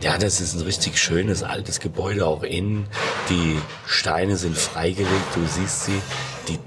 Ja, 0.01 0.17
das 0.17 0.41
ist 0.41 0.55
ein 0.55 0.61
richtig 0.61 0.97
schönes 0.97 1.43
altes 1.43 1.79
Gebäude, 1.79 2.25
auch 2.25 2.41
innen. 2.41 2.87
Die 3.29 3.59
Steine 3.85 4.35
sind 4.35 4.57
freigelegt, 4.57 5.35
du 5.35 5.45
siehst 5.45 5.85
sie. 5.85 6.01
Die 6.47 6.57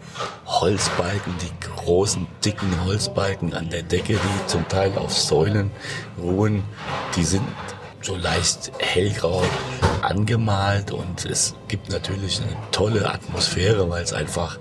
Holzbalken, 0.47 1.35
die 1.43 1.67
großen, 1.85 2.29
dicken 2.45 2.85
Holzbalken 2.85 3.53
an 3.53 3.71
der 3.71 3.83
Decke, 3.83 4.15
die 4.15 4.47
zum 4.47 4.69
Teil 4.69 4.93
auf 4.97 5.13
Säulen 5.13 5.73
ruhen, 6.17 6.63
die 7.17 7.25
sind 7.25 7.43
so 8.03 8.15
leicht 8.15 8.71
hellgrau 8.79 9.43
angemalt 10.05 10.91
und 10.93 11.25
es 11.25 11.55
gibt 11.69 11.91
natürlich 11.91 12.41
eine 12.41 12.57
tolle 12.71 13.11
Atmosphäre, 13.11 13.89
weil 13.89 14.03
es 14.03 14.13
einfach 14.13 14.59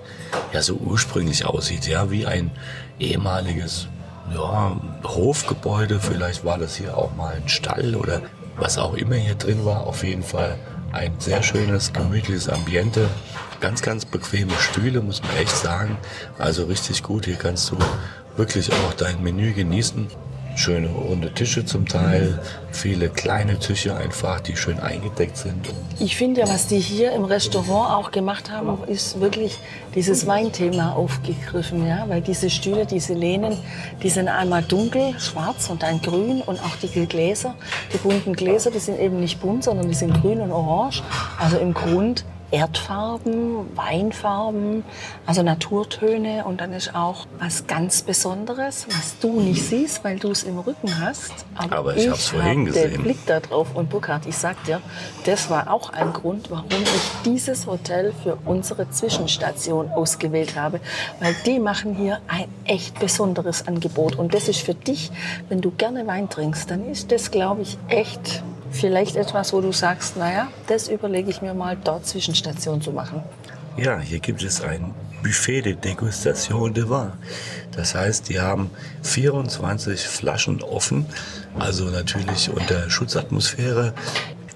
ja 0.52 0.62
so 0.62 0.74
ursprünglich 0.74 1.44
aussieht, 1.44 1.86
ja, 1.86 2.10
wie 2.10 2.26
ein 2.26 2.50
ehemaliges 2.98 3.88
ja, 4.32 4.80
Hofgebäude. 5.04 6.00
Vielleicht 6.00 6.44
war 6.44 6.58
das 6.58 6.76
hier 6.76 6.96
auch 6.96 7.14
mal 7.14 7.34
ein 7.34 7.48
Stall 7.48 7.94
oder 7.94 8.22
was 8.56 8.78
auch 8.78 8.94
immer 8.94 9.16
hier 9.16 9.34
drin 9.34 9.64
war. 9.64 9.86
Auf 9.86 10.04
jeden 10.04 10.22
Fall 10.22 10.58
ein 10.92 11.12
sehr 11.18 11.42
schönes, 11.42 11.92
gemütliches 11.92 12.48
Ambiente. 12.48 13.08
Ganz, 13.60 13.82
ganz 13.82 14.04
bequeme 14.04 14.52
Stühle, 14.58 15.00
muss 15.00 15.22
man 15.22 15.36
echt 15.36 15.56
sagen. 15.56 15.96
Also 16.38 16.64
richtig 16.64 17.02
gut. 17.02 17.26
Hier 17.26 17.36
kannst 17.36 17.70
du 17.70 17.76
wirklich 18.36 18.72
auch 18.72 18.94
dein 18.94 19.22
Menü 19.22 19.52
genießen 19.52 20.08
schöne 20.56 20.88
runde 20.88 21.32
Tische 21.32 21.64
zum 21.64 21.86
Teil, 21.86 22.40
viele 22.70 23.08
kleine 23.08 23.58
Tische 23.58 23.96
einfach, 23.96 24.40
die 24.40 24.56
schön 24.56 24.78
eingedeckt 24.80 25.36
sind. 25.36 25.68
Ich 25.98 26.16
finde 26.16 26.42
ja, 26.42 26.48
was 26.48 26.66
die 26.66 26.78
hier 26.78 27.12
im 27.12 27.24
Restaurant 27.24 27.92
auch 27.92 28.10
gemacht 28.10 28.50
haben, 28.50 28.78
ist 28.86 29.20
wirklich 29.20 29.58
dieses 29.94 30.26
Weinthema 30.26 30.92
aufgegriffen, 30.92 31.86
ja, 31.86 32.04
weil 32.08 32.20
diese 32.20 32.50
Stühle, 32.50 32.86
diese 32.86 33.14
Lehnen, 33.14 33.56
die 34.02 34.10
sind 34.10 34.28
einmal 34.28 34.62
dunkel, 34.62 35.18
schwarz 35.18 35.70
und 35.70 35.82
dann 35.82 36.00
grün 36.00 36.42
und 36.42 36.60
auch 36.60 36.76
die 36.82 37.06
Gläser, 37.06 37.54
die 37.92 37.98
bunten 37.98 38.34
Gläser, 38.34 38.70
die 38.70 38.78
sind 38.78 38.98
eben 38.98 39.20
nicht 39.20 39.40
bunt, 39.40 39.64
sondern 39.64 39.88
die 39.88 39.94
sind 39.94 40.20
grün 40.20 40.40
und 40.40 40.52
orange. 40.52 41.02
Also 41.38 41.58
im 41.58 41.74
Grund 41.74 42.24
Erdfarben, 42.50 43.76
Weinfarben, 43.76 44.84
also 45.26 45.42
Naturtöne 45.42 46.44
und 46.44 46.60
dann 46.60 46.72
ist 46.72 46.94
auch 46.94 47.26
was 47.38 47.66
ganz 47.66 48.02
Besonderes, 48.02 48.86
was 48.88 49.18
du 49.18 49.40
nicht 49.40 49.62
siehst, 49.64 50.04
weil 50.04 50.18
du 50.18 50.30
es 50.30 50.44
im 50.44 50.58
Rücken 50.58 51.00
hast. 51.00 51.32
Aber, 51.56 51.76
aber 51.76 51.96
ich, 51.96 52.04
ich 52.04 52.10
habe 52.10 52.18
vorhin 52.18 52.64
gesehen. 52.66 52.92
Den 52.92 53.02
Blick 53.02 53.26
da 53.26 53.40
drauf 53.40 53.74
und 53.74 53.90
Burkhard, 53.90 54.26
ich 54.26 54.36
sag 54.36 54.62
dir, 54.64 54.80
das 55.24 55.50
war 55.50 55.72
auch 55.72 55.90
ein 55.90 56.12
Grund, 56.12 56.50
warum 56.50 56.68
ich 56.70 57.22
dieses 57.24 57.66
Hotel 57.66 58.12
für 58.22 58.38
unsere 58.44 58.90
Zwischenstation 58.90 59.90
ausgewählt 59.90 60.56
habe, 60.56 60.80
weil 61.20 61.34
die 61.46 61.58
machen 61.58 61.94
hier 61.94 62.20
ein 62.28 62.46
echt 62.64 62.98
besonderes 62.98 63.66
Angebot 63.66 64.16
und 64.16 64.34
das 64.34 64.48
ist 64.48 64.60
für 64.60 64.74
dich, 64.74 65.10
wenn 65.48 65.60
du 65.60 65.70
gerne 65.70 66.06
Wein 66.06 66.28
trinkst, 66.28 66.70
dann 66.70 66.88
ist 66.88 67.10
das, 67.10 67.30
glaube 67.30 67.62
ich, 67.62 67.78
echt 67.88 68.42
vielleicht 68.74 69.16
etwas, 69.16 69.52
wo 69.52 69.60
du 69.60 69.72
sagst, 69.72 70.16
naja, 70.16 70.48
das 70.66 70.88
überlege 70.88 71.30
ich 71.30 71.40
mir 71.42 71.54
mal, 71.54 71.76
dort 71.82 72.06
Zwischenstation 72.06 72.82
zu 72.82 72.92
machen? 72.92 73.22
Ja, 73.76 73.98
hier 73.98 74.20
gibt 74.20 74.42
es 74.42 74.60
ein 74.60 74.94
Buffet 75.22 75.62
de 75.62 75.74
Degustation 75.74 76.74
de 76.74 76.88
Vin. 76.88 77.12
Das 77.72 77.94
heißt, 77.94 78.28
die 78.28 78.40
haben 78.40 78.70
24 79.02 80.00
Flaschen 80.06 80.62
offen, 80.62 81.06
also 81.58 81.86
natürlich 81.86 82.50
unter 82.50 82.90
Schutzatmosphäre. 82.90 83.94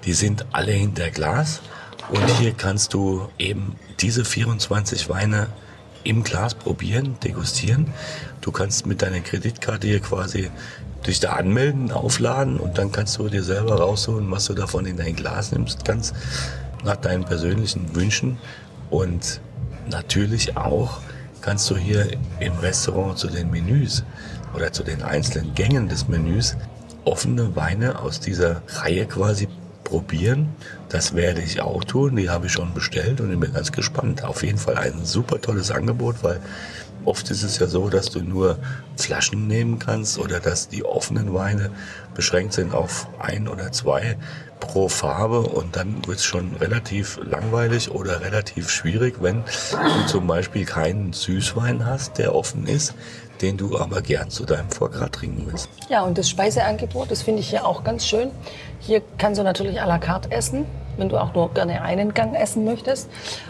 Die 0.04 0.12
sind 0.12 0.44
alle 0.52 0.72
hinter 0.72 1.10
Glas 1.10 1.60
und 2.10 2.24
hier 2.38 2.52
kannst 2.52 2.94
du 2.94 3.28
eben 3.38 3.76
diese 4.00 4.24
24 4.24 5.08
Weine 5.08 5.48
im 6.04 6.24
Glas 6.24 6.54
probieren, 6.54 7.16
degustieren. 7.22 7.92
Du 8.40 8.52
kannst 8.52 8.86
mit 8.86 9.02
deiner 9.02 9.20
Kreditkarte 9.20 9.86
hier 9.86 10.00
quasi 10.00 10.50
dich 11.06 11.20
da 11.20 11.34
anmelden, 11.34 11.92
aufladen 11.92 12.58
und 12.58 12.78
dann 12.78 12.92
kannst 12.92 13.18
du 13.18 13.28
dir 13.28 13.42
selber 13.42 13.76
rausholen, 13.76 14.30
was 14.30 14.46
du 14.46 14.54
davon 14.54 14.86
in 14.86 14.96
dein 14.96 15.14
Glas 15.14 15.52
nimmst, 15.52 15.84
ganz 15.84 16.12
nach 16.84 16.96
deinen 16.96 17.24
persönlichen 17.24 17.94
Wünschen. 17.94 18.38
Und 18.90 19.40
natürlich 19.90 20.56
auch 20.56 21.00
kannst 21.40 21.70
du 21.70 21.76
hier 21.76 22.06
im 22.40 22.52
Restaurant 22.58 23.18
zu 23.18 23.28
den 23.28 23.50
Menüs 23.50 24.04
oder 24.54 24.72
zu 24.72 24.82
den 24.82 25.02
einzelnen 25.02 25.54
Gängen 25.54 25.88
des 25.88 26.08
Menüs 26.08 26.56
offene 27.04 27.56
Weine 27.56 28.00
aus 28.00 28.20
dieser 28.20 28.62
Reihe 28.68 29.06
quasi 29.06 29.48
probieren. 29.88 30.48
Das 30.88 31.14
werde 31.14 31.40
ich 31.40 31.60
auch 31.60 31.82
tun. 31.84 32.16
Die 32.16 32.28
habe 32.28 32.46
ich 32.46 32.52
schon 32.52 32.74
bestellt 32.74 33.20
und 33.20 33.32
ich 33.32 33.40
bin 33.40 33.52
ganz 33.52 33.72
gespannt. 33.72 34.22
Auf 34.24 34.42
jeden 34.42 34.58
Fall 34.58 34.76
ein 34.76 35.04
super 35.04 35.40
tolles 35.40 35.70
Angebot, 35.70 36.16
weil 36.22 36.40
Oft 37.04 37.30
ist 37.30 37.42
es 37.42 37.58
ja 37.58 37.66
so, 37.66 37.88
dass 37.88 38.10
du 38.10 38.20
nur 38.20 38.58
Flaschen 38.96 39.46
nehmen 39.46 39.78
kannst 39.78 40.18
oder 40.18 40.40
dass 40.40 40.68
die 40.68 40.84
offenen 40.84 41.32
Weine 41.32 41.70
beschränkt 42.14 42.52
sind 42.52 42.74
auf 42.74 43.08
ein 43.18 43.48
oder 43.48 43.72
zwei 43.72 44.18
pro 44.60 44.88
Farbe 44.88 45.40
und 45.40 45.76
dann 45.76 46.06
wird 46.06 46.18
es 46.18 46.24
schon 46.24 46.56
relativ 46.56 47.18
langweilig 47.22 47.90
oder 47.90 48.20
relativ 48.20 48.68
schwierig, 48.68 49.22
wenn 49.22 49.44
du 49.70 50.06
zum 50.06 50.26
Beispiel 50.26 50.66
keinen 50.66 51.14
Süßwein 51.14 51.86
hast, 51.86 52.18
der 52.18 52.34
offen 52.34 52.66
ist, 52.66 52.94
den 53.42 53.56
du 53.56 53.78
aber 53.78 54.02
gern 54.02 54.30
zu 54.30 54.44
deinem 54.44 54.70
Vorgrat 54.70 55.12
trinken 55.12 55.46
willst. 55.46 55.68
Ja, 55.88 56.02
und 56.02 56.18
das 56.18 56.28
Speiseangebot, 56.28 57.10
das 57.10 57.22
finde 57.22 57.40
ich 57.40 57.50
hier 57.50 57.66
auch 57.66 57.84
ganz 57.84 58.06
schön. 58.06 58.30
Hier 58.80 59.02
kannst 59.18 59.38
du 59.38 59.44
natürlich 59.44 59.80
à 59.80 59.86
la 59.86 59.98
carte 59.98 60.30
essen 60.30 60.66
wenn 60.98 61.08
du 61.08 61.16
auch 61.16 61.32
nur 61.32 61.52
gerne 61.54 61.80
einen 61.82 62.12
Gang 62.12 62.34
essen 62.34 62.64
möchtest. 62.64 63.08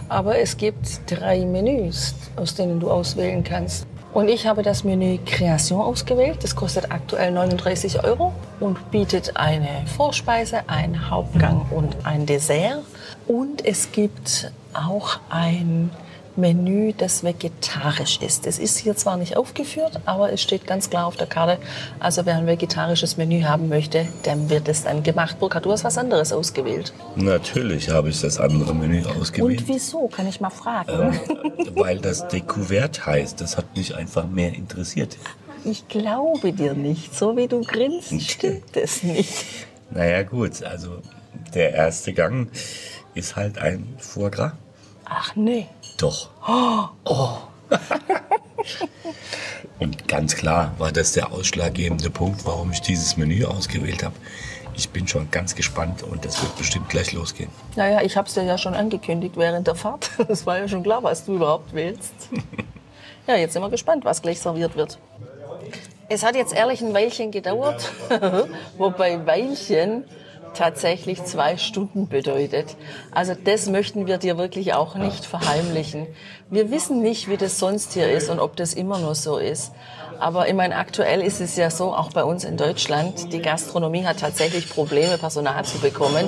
Aber 0.09 0.38
es 0.38 0.57
gibt 0.57 1.11
drei 1.11 1.45
Menüs, 1.45 2.14
aus 2.37 2.54
denen 2.54 2.78
du 2.78 2.90
auswählen 2.90 3.42
kannst. 3.42 3.87
Und 4.14 4.28
ich 4.28 4.47
habe 4.47 4.62
das 4.62 4.85
Menü 4.85 5.18
Création 5.26 5.80
ausgewählt. 5.80 6.42
Das 6.42 6.57
kostet 6.57 6.90
aktuell 6.90 7.30
39 7.30 8.04
Euro 8.04 8.33
und 8.59 8.90
bietet 8.90 9.37
eine 9.37 9.68
Vorspeise, 9.97 10.68
einen 10.68 11.11
Hauptgang 11.11 11.66
und 11.71 11.97
ein 12.04 12.25
Dessert. 12.25 12.83
Und 13.26 13.64
es 13.64 13.92
gibt 13.92 14.50
auch 14.73 15.18
ein 15.28 15.90
Menü, 16.38 16.92
das 16.97 17.25
vegetarisch 17.25 18.21
ist. 18.23 18.47
Es 18.47 18.59
ist 18.59 18.78
hier 18.78 18.97
zwar 18.97 19.16
nicht 19.16 19.37
aufgeführt, 19.37 20.00
aber 20.07 20.33
es 20.33 20.40
steht 20.40 20.66
ganz 20.66 20.88
klar 20.88 21.07
auf 21.07 21.16
der 21.16 21.26
Karte. 21.26 21.59
Also 21.99 22.25
wer 22.25 22.37
ein 22.37 22.47
vegetarisches 22.47 23.16
Menü 23.16 23.42
haben 23.42 23.68
möchte, 23.68 24.07
dem 24.25 24.49
wird 24.49 24.68
es 24.68 24.85
dann 24.85 25.02
gemacht. 25.02 25.38
Burkhard, 25.40 25.66
du 25.66 25.73
hast 25.73 25.85
was 25.85 25.99
anderes 25.99 26.33
ausgewählt. 26.33 26.95
Natürlich 27.16 27.90
habe 27.90 28.09
ich 28.11 28.21
das 28.21 28.38
andere 28.38 28.75
Menü 28.75 29.04
ausgewählt. 29.04 29.61
Und 29.61 29.68
wieso, 29.68 30.07
kann 30.09 30.28
ich 30.28 30.40
mal 30.40 30.50
fragen? 30.50 31.18
Ähm, 31.28 31.71
weil 31.75 31.99
das 31.99 32.28
Découvert 32.28 33.04
heißt. 33.04 33.40
Das 33.40 33.57
hat 33.57 33.76
mich 33.76 33.95
einfach 33.95 34.26
mehr 34.28 34.54
interessiert. 34.54 35.16
Ich 35.64 35.88
glaube 35.88 36.52
dir 36.52 36.75
nicht. 36.75 37.14
So 37.14 37.37
wie 37.37 37.49
du 37.49 37.62
grinst, 37.62 38.12
stimmt 38.23 38.76
es 38.76 39.02
nicht. 39.02 39.45
Naja 39.90 40.23
gut, 40.23 40.62
also 40.62 41.02
der 41.54 41.73
erste 41.73 42.12
Gang 42.12 42.49
ist 43.14 43.37
halt 43.37 43.59
ein 43.59 43.97
Foie 43.99 44.30
Gras. 44.30 44.52
Ach 45.04 45.35
nee. 45.35 45.66
Doch. 45.99 46.28
Oh. 47.05 47.38
Und 49.81 50.09
ganz 50.09 50.37
klar 50.37 50.73
war 50.78 50.93
das 50.93 51.12
der 51.12 51.33
ausschlaggebende 51.33 52.09
Punkt, 52.09 52.45
warum 52.47 52.73
ich 52.73 52.81
dieses 52.81 53.17
Menü 53.17 53.45
ausgewählt 53.45 54.02
habe. 54.05 54.14
Ich 54.76 54.88
bin 54.90 55.09
schon 55.09 55.28
ganz 55.33 55.57
gespannt 55.57 56.05
und 56.05 56.25
das 56.25 56.40
wird 56.40 56.57
bestimmt 56.57 56.88
gleich 56.88 57.12
losgehen. 57.12 57.50
Naja, 57.75 58.00
ich 58.02 58.17
habe 58.17 58.28
es 58.28 58.35
dir 58.35 58.45
ja 58.45 58.57
schon 58.57 58.75
angekündigt 58.75 59.37
während 59.37 59.67
der 59.67 59.75
Fahrt. 59.75 60.11
Es 60.28 60.47
war 60.47 60.59
ja 60.59 60.69
schon 60.69 60.85
klar, 60.85 61.02
was 61.02 61.25
du 61.25 61.35
überhaupt 61.35 61.75
willst. 61.75 62.14
ja, 63.26 63.35
jetzt 63.35 63.55
sind 63.55 63.62
wir 63.62 63.71
gespannt, 63.71 64.05
was 64.05 64.23
gleich 64.23 64.38
serviert 64.38 64.76
wird. 64.76 64.99
Es 66.09 66.23
hat 66.23 66.37
jetzt 66.37 66.55
ehrlich 66.55 66.81
ein 66.81 66.95
Weilchen 66.95 67.33
gedauert, 67.33 67.90
wobei 68.78 69.26
Weilchen 69.26 70.05
tatsächlich 70.55 71.25
zwei 71.25 71.57
Stunden 71.57 72.09
bedeutet. 72.09 72.76
Also 73.11 73.35
das 73.43 73.69
möchten 73.69 74.07
wir 74.07 74.19
dir 74.19 74.38
wirklich 74.38 74.75
auch 74.75 74.95
nicht 74.95 75.25
verheimlichen. 75.25 76.07
Wir 76.50 76.71
wissen 76.71 77.02
nicht, 77.02 77.28
wie 77.28 77.37
das 77.37 77.59
sonst 77.59 77.93
hier 77.93 78.11
ist 78.11 78.31
und 78.31 78.40
ob 78.40 78.57
das 78.57 78.75
immer 78.75 78.99
nur 78.99 79.14
so 79.14 79.38
ist. 79.38 79.73
Aber 80.21 80.49
ich 80.49 80.55
meine, 80.55 80.75
aktuell 80.76 81.23
ist 81.23 81.40
es 81.40 81.55
ja 81.57 81.71
so, 81.71 81.95
auch 81.95 82.12
bei 82.12 82.25
uns 82.25 82.43
in 82.43 82.57
Deutschland, 82.57 83.33
die 83.33 83.40
Gastronomie 83.40 84.05
hat 84.05 84.19
tatsächlich 84.19 84.69
Probleme, 84.69 85.17
Personal 85.17 85.64
zu 85.64 85.78
bekommen. 85.78 86.26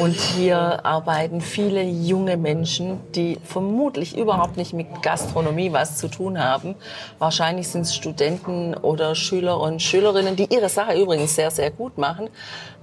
Und 0.00 0.14
hier 0.14 0.84
arbeiten 0.84 1.40
viele 1.40 1.82
junge 1.82 2.36
Menschen, 2.36 3.00
die 3.14 3.38
vermutlich 3.42 4.18
überhaupt 4.18 4.58
nicht 4.58 4.74
mit 4.74 5.02
Gastronomie 5.02 5.72
was 5.72 5.96
zu 5.96 6.08
tun 6.08 6.38
haben. 6.38 6.74
Wahrscheinlich 7.18 7.68
sind 7.68 7.82
es 7.82 7.94
Studenten 7.94 8.74
oder 8.74 9.14
Schüler 9.14 9.58
und 9.60 9.80
Schülerinnen, 9.80 10.36
die 10.36 10.52
ihre 10.52 10.68
Sache 10.68 11.00
übrigens 11.00 11.34
sehr, 11.34 11.50
sehr 11.50 11.70
gut 11.70 11.96
machen 11.96 12.28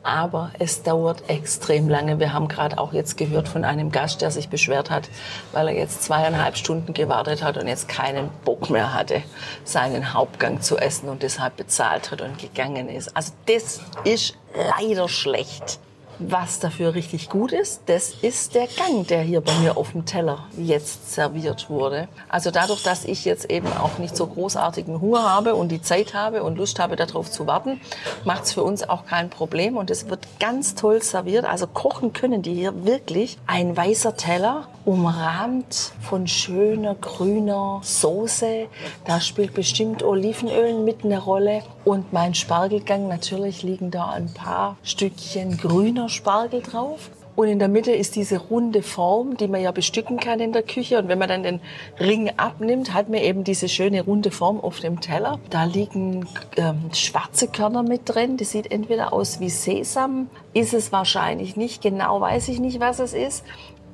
aber 0.04 0.52
es 0.60 0.84
dauert 0.84 1.30
extrem 1.30 1.90
lange. 1.90 2.20
Wir 2.20 2.34
haben 2.34 2.48
gerade 2.48 2.78
auch 2.78 2.94
jetzt 2.94 3.18
gehört 3.18 3.48
von 3.48 3.64
einem 3.64 3.92
Gast, 3.92 4.22
der 4.22 4.32
sich 4.32 4.50
beschwert 4.50 4.90
hat, 4.90 5.10
weil 5.52 5.68
er 5.68 5.76
jetzt 5.76 6.04
zweieinhalb 6.04 6.58
Stunden 6.58 6.94
gewartet 6.94 7.44
hat 7.44 7.58
und 7.58 7.68
jetzt 7.68 7.88
keinen 7.88 8.30
Bock 8.46 8.70
mehr 8.70 8.94
hatte, 8.94 9.22
seinen 9.64 10.14
Hauptgang 10.14 10.62
zu 10.62 10.78
essen 10.78 11.10
und 11.10 11.24
deshalb 11.24 11.58
bezahlt 11.58 12.12
hat 12.12 12.22
und 12.22 12.38
gegangen 12.38 12.90
ist. 12.90 13.16
Also 13.16 13.34
das 13.46 13.82
ist 14.04 14.36
leider 14.54 15.10
schlecht. 15.10 15.80
Was 16.22 16.60
dafür 16.60 16.96
richtig 16.96 17.30
gut 17.30 17.54
ist, 17.54 17.84
das 17.86 18.10
ist 18.22 18.54
der 18.54 18.68
Gang, 18.68 19.08
der 19.08 19.22
hier 19.22 19.40
bei 19.40 19.54
mir 19.60 19.78
auf 19.78 19.94
dem 19.94 20.06
Teller 20.06 20.46
jetzt 20.58 21.14
serviert 21.14 21.70
wurde. 21.70 22.10
Also 22.28 22.52
dadurch, 22.52 22.84
dass 22.84 23.06
ich 23.06 23.24
jetzt 23.24 23.50
eben 23.50 23.68
auch 23.72 24.00
nicht 24.00 24.18
so 24.18 24.28
großartigen 24.28 25.00
Hunger 25.00 25.24
habe 25.24 25.56
und 25.56 25.70
die 25.70 25.82
Zeit 25.82 26.14
habe 26.14 26.44
und 26.44 26.58
Lust 26.58 26.78
habe, 26.78 26.98
darauf 26.98 27.32
zu 27.32 27.48
warten, 27.48 27.80
macht 28.26 28.44
es 28.44 28.52
für 28.52 28.64
uns 28.64 28.88
auch 28.88 29.06
kein 29.06 29.30
Problem 29.30 29.78
und 29.78 29.90
es 29.90 30.10
wird 30.10 30.28
ganz 30.42 30.76
toll 30.76 31.02
serviert. 31.02 31.46
Also 31.46 31.68
kochen 31.68 32.12
können 32.12 32.42
die 32.42 32.54
hier 32.54 32.84
wirklich. 32.84 33.38
Ein 33.48 33.78
weißer 33.78 34.18
Teller 34.18 34.68
umrahmt 34.86 35.94
von 36.02 36.28
schöner 36.28 36.96
grüner 36.96 37.82
Soße. 37.84 38.68
Da 39.06 39.22
spielt 39.22 39.54
bestimmt 39.54 40.04
Olivenöl 40.04 40.80
mit 40.84 41.04
eine 41.04 41.20
Rolle. 41.20 41.62
Und 41.86 42.14
mein 42.14 42.34
Spargelgang, 42.34 43.08
natürlich 43.08 43.64
liegen 43.64 43.92
da 43.92 44.10
ein 44.10 44.34
paar 44.34 44.78
Stückchen 44.84 45.58
grüner 45.58 46.10
Spargel 46.10 46.62
drauf. 46.62 47.10
Und 47.40 47.48
in 47.48 47.58
der 47.58 47.70
Mitte 47.70 47.94
ist 47.94 48.18
diese 48.18 48.38
runde 48.38 48.84
Form, 48.84 49.38
die 49.38 49.48
man 49.48 49.62
ja 49.62 49.72
bestücken 49.72 50.20
kann 50.20 50.42
in 50.42 50.52
der 50.52 50.62
Küche. 50.62 51.00
Und 51.00 51.08
wenn 51.08 51.20
man 51.20 51.30
dann 51.30 51.44
den 51.44 51.62
Ring 51.98 52.32
abnimmt, 52.36 52.94
hat 52.94 53.08
man 53.08 53.22
eben 53.22 53.46
diese 53.46 53.70
schöne 53.70 54.04
runde 54.04 54.30
Form 54.30 54.60
auf 54.60 54.82
dem 54.82 55.00
Teller. 55.00 55.40
Da 55.50 55.64
liegen 55.64 56.28
ähm, 56.58 56.90
schwarze 56.94 57.48
Körner 57.48 57.82
mit 57.82 58.02
drin. 58.04 58.36
Das 58.36 58.52
sieht 58.52 58.70
entweder 58.74 59.14
aus 59.14 59.40
wie 59.40 59.50
Sesam, 59.50 60.30
ist 60.54 60.74
es 60.74 60.92
wahrscheinlich 60.92 61.56
nicht. 61.56 61.82
Genau 61.82 62.20
weiß 62.20 62.50
ich 62.50 62.60
nicht, 62.60 62.82
was 62.82 63.00
es 63.00 63.14
ist. 63.14 63.46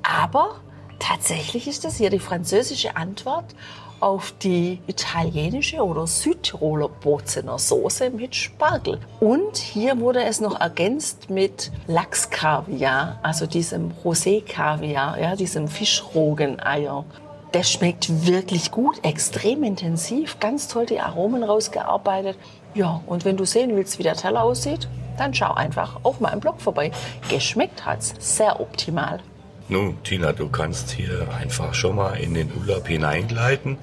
Aber 0.02 0.56
Tatsächlich 0.98 1.68
ist 1.68 1.84
das 1.84 1.96
hier 1.96 2.10
die 2.10 2.18
französische 2.18 2.96
Antwort 2.96 3.54
auf 4.00 4.34
die 4.42 4.80
italienische 4.86 5.82
oder 5.82 6.06
Südtiroler 6.06 6.88
Bozener 6.88 7.58
Soße 7.58 8.10
mit 8.10 8.34
Spargel. 8.34 8.98
Und 9.20 9.56
hier 9.56 9.98
wurde 10.00 10.22
es 10.24 10.40
noch 10.40 10.60
ergänzt 10.60 11.30
mit 11.30 11.72
Lachskaviar, 11.86 13.18
also 13.22 13.46
diesem 13.46 13.92
Rosé-Kaviar, 14.04 15.18
ja, 15.18 15.36
diesem 15.36 15.68
Fischrogeneier. 15.68 17.04
Das 17.52 17.70
schmeckt 17.70 18.26
wirklich 18.26 18.70
gut, 18.70 19.02
extrem 19.02 19.62
intensiv, 19.62 20.38
ganz 20.40 20.68
toll 20.68 20.84
die 20.84 21.00
Aromen 21.00 21.42
rausgearbeitet. 21.42 22.36
Ja, 22.74 23.00
und 23.06 23.24
wenn 23.24 23.38
du 23.38 23.46
sehen 23.46 23.74
willst, 23.76 23.98
wie 23.98 24.02
der 24.02 24.16
Teller 24.16 24.42
aussieht, 24.42 24.88
dann 25.16 25.32
schau 25.32 25.54
einfach 25.54 26.00
auf 26.02 26.20
meinem 26.20 26.40
Blog 26.40 26.60
vorbei. 26.60 26.90
Geschmeckt 27.30 27.86
hat's 27.86 28.12
sehr 28.18 28.60
optimal. 28.60 29.20
Nun, 29.68 30.00
Tina, 30.04 30.32
du 30.32 30.48
kannst 30.48 30.92
hier 30.92 31.26
einfach 31.34 31.74
schon 31.74 31.96
mal 31.96 32.14
in 32.14 32.34
den 32.34 32.52
Urlaub 32.56 32.86
hineingleiten, 32.86 33.78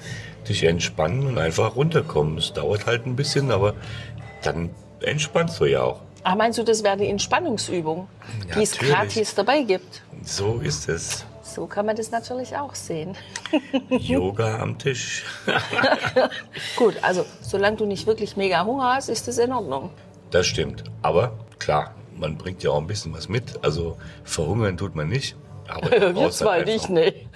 dich 0.48 0.64
entspannen 0.64 1.28
und 1.28 1.38
einfach 1.38 1.76
runterkommen. 1.76 2.38
Es 2.38 2.54
dauert 2.54 2.86
halt 2.86 3.06
ein 3.06 3.18
bisschen, 3.18 3.52
aber 3.52 3.74
dann 4.44 4.70
entspannst 5.02 5.60
du 5.60 5.66
ja 5.66 5.82
auch. 5.82 6.00
Ach, 6.24 6.36
meinst 6.36 6.58
du, 6.58 6.64
das 6.64 6.84
wäre 6.84 6.96
die 6.96 7.08
Entspannungsübung, 7.08 8.08
die 8.56 8.64
es 8.64 8.78
gratis 8.78 9.36
dabei 9.36 9.64
gibt? 9.64 10.02
So 10.24 10.60
ist 10.60 10.88
es. 10.88 11.26
So 11.42 11.68
kann 11.68 11.86
man 11.86 11.98
das 11.98 12.12
natürlich 12.12 12.56
auch 12.56 12.74
sehen. 12.74 13.18
Yoga 13.90 14.60
am 14.60 14.78
Tisch. 14.78 15.26
Gut, 16.78 16.96
also 17.02 17.26
solange 17.42 17.76
du 17.76 17.86
nicht 17.86 18.08
wirklich 18.08 18.38
mega 18.38 18.64
Hunger 18.64 18.96
hast, 18.96 19.10
ist 19.10 19.28
das 19.28 19.38
in 19.38 19.52
Ordnung. 19.52 19.90
Das 20.32 20.48
stimmt. 20.48 20.86
Aber 21.02 21.34
klar, 21.60 21.94
man 22.16 22.38
bringt 22.38 22.64
ja 22.64 22.72
auch 22.72 22.80
ein 22.80 22.88
bisschen 22.88 23.14
was 23.14 23.28
mit. 23.28 23.60
Also 23.62 23.98
verhungern 24.24 24.78
tut 24.78 24.96
man 24.96 25.10
nicht. 25.10 25.36
Aber 25.74 25.92
Wir 25.92 26.32
zwei 26.32 26.58
halt 26.58 26.68
nicht, 26.68 26.90
nee. 26.90 27.28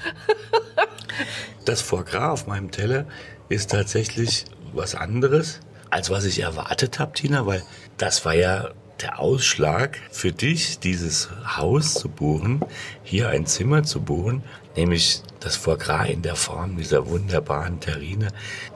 das 1.66 1.82
Foie 1.82 2.04
Gras 2.04 2.32
auf 2.42 2.48
meinem 2.48 2.72
Teller 2.72 3.06
ist 3.50 3.72
tatsächlich 3.72 4.46
was 4.74 4.96
anderes, 4.96 5.60
als 5.90 6.10
was 6.10 6.26
ich 6.26 6.42
erwartet 6.42 7.00
habe, 7.00 7.14
Tina, 7.14 7.46
weil 7.46 7.64
das 7.98 8.26
war 8.26 8.34
ja 8.34 8.72
der 9.02 9.20
Ausschlag 9.20 9.98
für 10.12 10.32
dich, 10.32 10.80
dieses 10.80 11.30
Haus 11.56 11.94
zu 11.94 12.10
buchen, 12.10 12.62
hier 13.04 13.30
ein 13.30 13.46
Zimmer 13.46 13.84
zu 13.84 14.02
buchen, 14.02 14.44
nämlich 14.76 15.22
das 15.40 15.56
Foie 15.56 15.78
Gras 15.78 16.10
in 16.10 16.24
der 16.24 16.36
Form 16.36 16.78
dieser 16.78 17.08
wunderbaren 17.08 17.80
Terrine, 17.80 18.30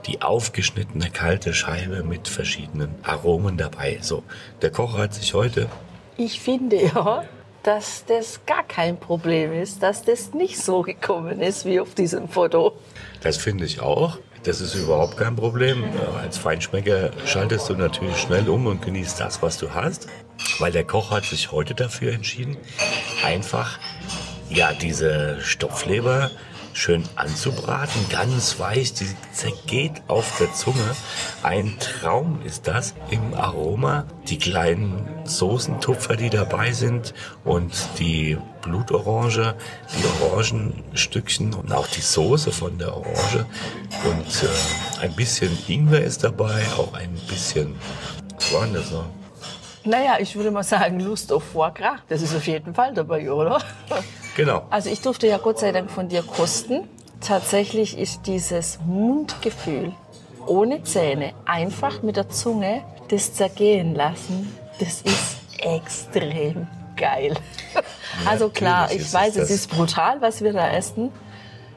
die 0.06 0.21
aufgeschnittene 0.21 1.10
kalte 1.10 1.54
Scheibe 1.54 2.04
mit 2.04 2.28
verschiedenen 2.28 2.93
Aromen 3.04 3.58
dabei. 3.58 3.97
So, 4.02 4.24
der 4.62 4.71
Koch 4.71 4.97
hat 4.97 5.13
sich 5.13 5.34
heute. 5.34 5.67
Ich 6.17 6.39
finde 6.39 6.86
ja, 6.86 7.24
dass 7.63 8.06
das 8.06 8.41
gar 8.45 8.63
kein 8.63 8.97
Problem 8.97 9.54
ist, 9.54 9.84
dass 9.84 10.04
das 10.04 10.34
nicht 10.34 10.58
so 10.60 10.82
gekommen 10.82 11.41
ist 11.41 11.65
wie 11.65 11.80
auf 11.80 11.93
diesem 11.93 12.28
Foto. 12.28 12.74
Das 13.21 13.38
finde 13.38 13.65
ich 13.65 13.80
auch. 13.82 14.17
Das 14.43 14.60
ist 14.60 14.74
überhaupt 14.74 15.17
kein 15.17 15.36
Problem. 15.36 15.84
Als 16.19 16.39
Feinschmecker 16.39 17.12
schaltest 17.26 17.69
du 17.69 17.76
natürlich 17.76 18.17
schnell 18.17 18.50
um 18.50 18.65
und 18.65 18.82
genießt 18.82 19.19
das, 19.19 19.43
was 19.43 19.60
du 19.60 19.71
hast. 19.74 20.08
Weil 20.58 20.71
der 20.71 20.84
Koch 20.84 21.12
hat 21.12 21.26
sich 21.26 21.52
heute 21.52 21.76
dafür 21.76 22.13
entschieden, 22.13 22.58
einfach 23.24 23.78
ja 24.50 24.74
diese 24.74 25.39
Stopfleber 25.41 26.32
schön 26.73 27.03
anzubraten, 27.15 28.07
ganz 28.10 28.60
weich, 28.60 28.93
die 28.93 29.07
zergeht 29.34 30.01
auf 30.07 30.38
der 30.39 30.53
Zunge. 30.53 30.95
Ein 31.43 31.77
Traum 31.79 32.41
ist 32.45 32.67
das 32.67 32.93
im 33.10 33.34
Aroma. 33.34 34.05
Die 34.27 34.38
kleinen 34.38 35.07
Soßentupfer, 35.25 36.15
die 36.15 36.29
dabei 36.29 36.71
sind 36.71 37.13
und 37.43 37.71
die 37.99 38.38
Blutorange, 38.62 39.55
die 39.97 40.23
Orangenstückchen 40.23 41.53
und 41.53 41.73
auch 41.73 41.88
die 41.88 42.01
Soße 42.01 42.51
von 42.51 42.77
der 42.77 42.95
Orange 42.95 43.45
und 44.05 44.43
äh, 44.43 45.01
ein 45.03 45.15
bisschen 45.15 45.57
Ingwer 45.67 46.03
ist 46.03 46.23
dabei, 46.23 46.63
auch 46.77 46.93
ein 46.93 47.13
bisschen, 47.27 47.75
was 48.36 48.53
war 48.53 48.65
denn 48.65 48.75
das 48.75 48.91
noch? 48.91 49.05
Naja, 49.84 50.17
ich 50.19 50.36
würde 50.36 50.51
mal 50.51 50.63
sagen, 50.63 50.99
Lust 50.99 51.34
auf 51.34 51.43
Foie 51.43 51.71
Gras. 51.73 51.99
Das 52.07 52.21
ist 52.21 52.36
auf 52.36 52.45
jeden 52.45 52.75
Fall 52.75 52.93
dabei, 52.93 53.31
oder? 53.31 53.60
Genau. 54.35 54.65
Also 54.69 54.89
ich 54.89 55.01
durfte 55.01 55.27
ja 55.27 55.37
Gott 55.37 55.59
sei 55.59 55.71
Dank 55.71 55.91
von 55.91 56.09
dir 56.09 56.23
kosten. 56.23 56.87
Tatsächlich 57.19 57.97
ist 57.97 58.25
dieses 58.27 58.79
Mundgefühl 58.85 59.93
ohne 60.47 60.83
Zähne, 60.83 61.33
einfach 61.45 62.01
mit 62.01 62.17
der 62.17 62.29
Zunge 62.29 62.81
das 63.09 63.33
zergehen 63.33 63.93
lassen, 63.93 64.55
das 64.79 65.01
ist 65.01 65.37
extrem 65.59 66.67
geil. 66.95 67.35
Ja, 67.73 67.81
also 68.25 68.49
klar, 68.49 68.91
ich 68.91 69.13
weiß, 69.13 69.35
es 69.37 69.49
ist 69.49 69.69
brutal, 69.69 70.21
was 70.21 70.41
wir 70.41 70.53
da 70.53 70.69
essen. 70.71 71.11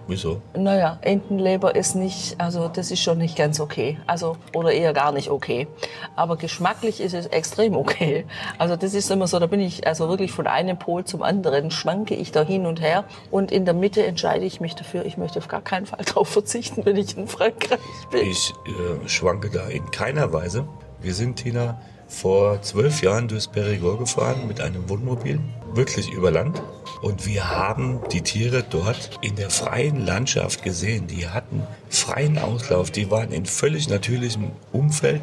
Wieso? 0.06 0.42
Naja, 0.54 0.98
Entenleber 1.00 1.74
ist 1.74 1.94
nicht, 1.94 2.38
also 2.38 2.68
das 2.68 2.90
ist 2.90 3.00
schon 3.00 3.18
nicht 3.18 3.36
ganz 3.36 3.58
okay. 3.58 3.98
Also, 4.06 4.36
oder 4.54 4.72
eher 4.72 4.92
gar 4.92 5.12
nicht 5.12 5.30
okay. 5.30 5.66
Aber 6.14 6.36
geschmacklich 6.36 7.00
ist 7.00 7.14
es 7.14 7.26
extrem 7.26 7.74
okay. 7.74 8.26
Also 8.58 8.76
das 8.76 8.92
ist 8.94 9.10
immer 9.10 9.26
so, 9.26 9.38
da 9.38 9.46
bin 9.46 9.60
ich 9.60 9.86
also 9.86 10.08
wirklich 10.08 10.32
von 10.32 10.46
einem 10.46 10.78
Pol 10.78 11.04
zum 11.04 11.22
anderen, 11.22 11.70
schwanke 11.70 12.14
ich 12.14 12.32
da 12.32 12.42
hin 12.42 12.66
und 12.66 12.80
her. 12.80 13.04
Und 13.30 13.50
in 13.50 13.64
der 13.64 13.74
Mitte 13.74 14.04
entscheide 14.04 14.44
ich 14.44 14.60
mich 14.60 14.74
dafür, 14.74 15.06
ich 15.06 15.16
möchte 15.16 15.38
auf 15.38 15.48
gar 15.48 15.62
keinen 15.62 15.86
Fall 15.86 16.04
darauf 16.04 16.28
verzichten, 16.28 16.84
wenn 16.84 16.96
ich 16.96 17.16
in 17.16 17.26
Frankreich 17.26 17.80
bin. 18.10 18.28
Ich 18.28 18.52
äh, 18.66 19.08
schwanke 19.08 19.48
da 19.50 19.66
in 19.68 19.90
keiner 19.90 20.32
Weise. 20.32 20.68
Wir 21.00 21.14
sind, 21.14 21.36
Tina, 21.36 21.80
vor 22.14 22.62
zwölf 22.62 23.03
Jahren 23.03 23.29
durchs 23.29 23.48
Perigord 23.48 23.98
gefahren 23.98 24.46
mit 24.46 24.61
einem 24.61 24.88
Wohnmobil, 24.88 25.40
wirklich 25.74 26.11
über 26.11 26.31
Land. 26.31 26.62
Und 27.03 27.27
wir 27.27 27.50
haben 27.50 28.00
die 28.12 28.22
Tiere 28.22 28.64
dort 28.68 29.18
in 29.20 29.37
der 29.37 29.50
freien 29.50 30.07
Landschaft 30.07 30.62
gesehen. 30.62 31.07
Die 31.07 31.29
hatten 31.29 31.62
freien 31.90 32.38
Auslauf, 32.38 32.90
die 32.90 33.11
waren 33.11 33.33
in 33.33 33.44
völlig 33.44 33.88
natürlichem 33.88 34.53
Umfeld. 34.72 35.22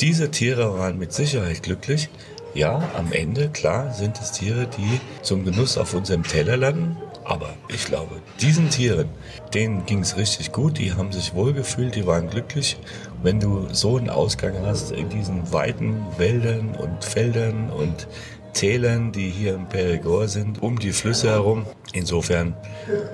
Diese 0.00 0.30
Tiere 0.30 0.76
waren 0.78 0.98
mit 0.98 1.12
Sicherheit 1.12 1.62
glücklich. 1.62 2.08
Ja, 2.54 2.88
am 2.96 3.12
Ende, 3.12 3.48
klar, 3.48 3.92
sind 3.92 4.20
es 4.20 4.32
Tiere, 4.32 4.66
die 4.66 5.00
zum 5.22 5.44
Genuss 5.44 5.76
auf 5.76 5.92
unserem 5.92 6.22
Teller 6.22 6.56
landen. 6.56 6.96
Aber 7.24 7.54
ich 7.68 7.86
glaube, 7.86 8.20
diesen 8.40 8.70
Tieren, 8.70 9.08
denen 9.54 9.86
ging 9.86 10.00
es 10.00 10.16
richtig 10.16 10.52
gut, 10.52 10.78
die 10.78 10.92
haben 10.92 11.10
sich 11.10 11.34
wohlgefühlt, 11.34 11.94
die 11.94 12.06
waren 12.06 12.28
glücklich. 12.28 12.76
Wenn 13.24 13.40
du 13.40 13.66
so 13.72 13.96
einen 13.96 14.10
Ausgang 14.10 14.52
hast 14.66 14.92
in 14.92 15.08
diesen 15.08 15.50
weiten 15.50 15.96
Wäldern 16.18 16.74
und 16.78 17.02
Feldern 17.02 17.70
und 17.70 18.06
Tälern, 18.52 19.12
die 19.12 19.30
hier 19.30 19.54
im 19.54 19.66
Perigord 19.66 20.28
sind, 20.28 20.62
um 20.62 20.78
die 20.78 20.92
Flüsse 20.92 21.30
herum. 21.30 21.64
Insofern 21.94 22.52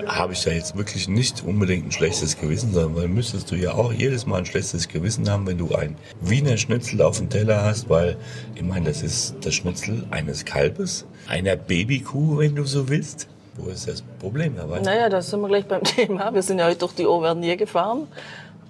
habe 0.05 0.33
ich 0.33 0.43
da 0.43 0.51
jetzt 0.51 0.75
wirklich 0.75 1.07
nicht 1.07 1.45
unbedingt 1.45 1.85
ein 1.85 1.91
schlechtes 1.93 2.37
Gewissen, 2.37 2.73
sondern 2.73 2.97
weil 2.97 3.07
müsstest 3.07 3.51
du 3.51 3.55
ja 3.55 3.73
auch 3.73 3.93
jedes 3.93 4.25
Mal 4.25 4.39
ein 4.39 4.45
schlechtes 4.45 4.89
Gewissen 4.89 5.29
haben, 5.29 5.47
wenn 5.47 5.57
du 5.57 5.73
ein 5.73 5.95
Wiener 6.19 6.57
Schnitzel 6.57 7.01
auf 7.01 7.17
dem 7.17 7.29
Teller 7.29 7.63
hast, 7.63 7.87
weil 7.87 8.17
ich 8.53 8.63
meine, 8.63 8.87
das 8.87 9.03
ist 9.03 9.35
das 9.39 9.55
Schnitzel 9.55 10.05
eines 10.11 10.43
Kalbes, 10.43 11.05
einer 11.29 11.55
Babykuh, 11.55 12.39
wenn 12.39 12.55
du 12.55 12.65
so 12.65 12.89
willst. 12.89 13.29
Wo 13.55 13.69
ist 13.69 13.87
das 13.87 14.03
Problem 14.19 14.57
dabei? 14.57 14.81
Naja, 14.81 15.07
da 15.07 15.21
sind 15.21 15.39
wir 15.39 15.47
gleich 15.47 15.65
beim 15.65 15.83
Thema. 15.85 16.33
Wir 16.33 16.41
sind 16.41 16.59
ja 16.59 16.65
heute 16.65 16.79
durch 16.79 16.95
die 16.95 17.05
Auvergne 17.05 17.55
gefahren. 17.55 18.07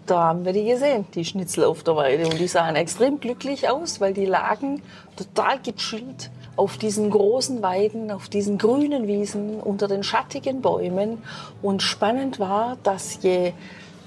Da 0.05 0.23
haben 0.23 0.45
wir 0.45 0.53
die 0.53 0.65
gesehen, 0.65 1.05
die 1.13 1.23
Schnitzel 1.23 1.63
auf 1.63 1.83
der 1.83 1.95
Weide. 1.95 2.25
Und 2.25 2.39
die 2.39 2.47
sahen 2.47 2.75
extrem 2.75 3.19
glücklich 3.19 3.69
aus, 3.69 4.01
weil 4.01 4.13
die 4.13 4.25
lagen 4.25 4.81
total 5.15 5.59
gechillt 5.59 6.31
auf 6.55 6.77
diesen 6.77 7.09
großen 7.09 7.61
Weiden, 7.61 8.11
auf 8.11 8.27
diesen 8.27 8.57
grünen 8.57 9.07
Wiesen, 9.07 9.59
unter 9.59 9.87
den 9.87 10.03
schattigen 10.03 10.61
Bäumen. 10.61 11.23
Und 11.61 11.81
spannend 11.81 12.39
war, 12.39 12.77
dass 12.83 13.21
je 13.21 13.53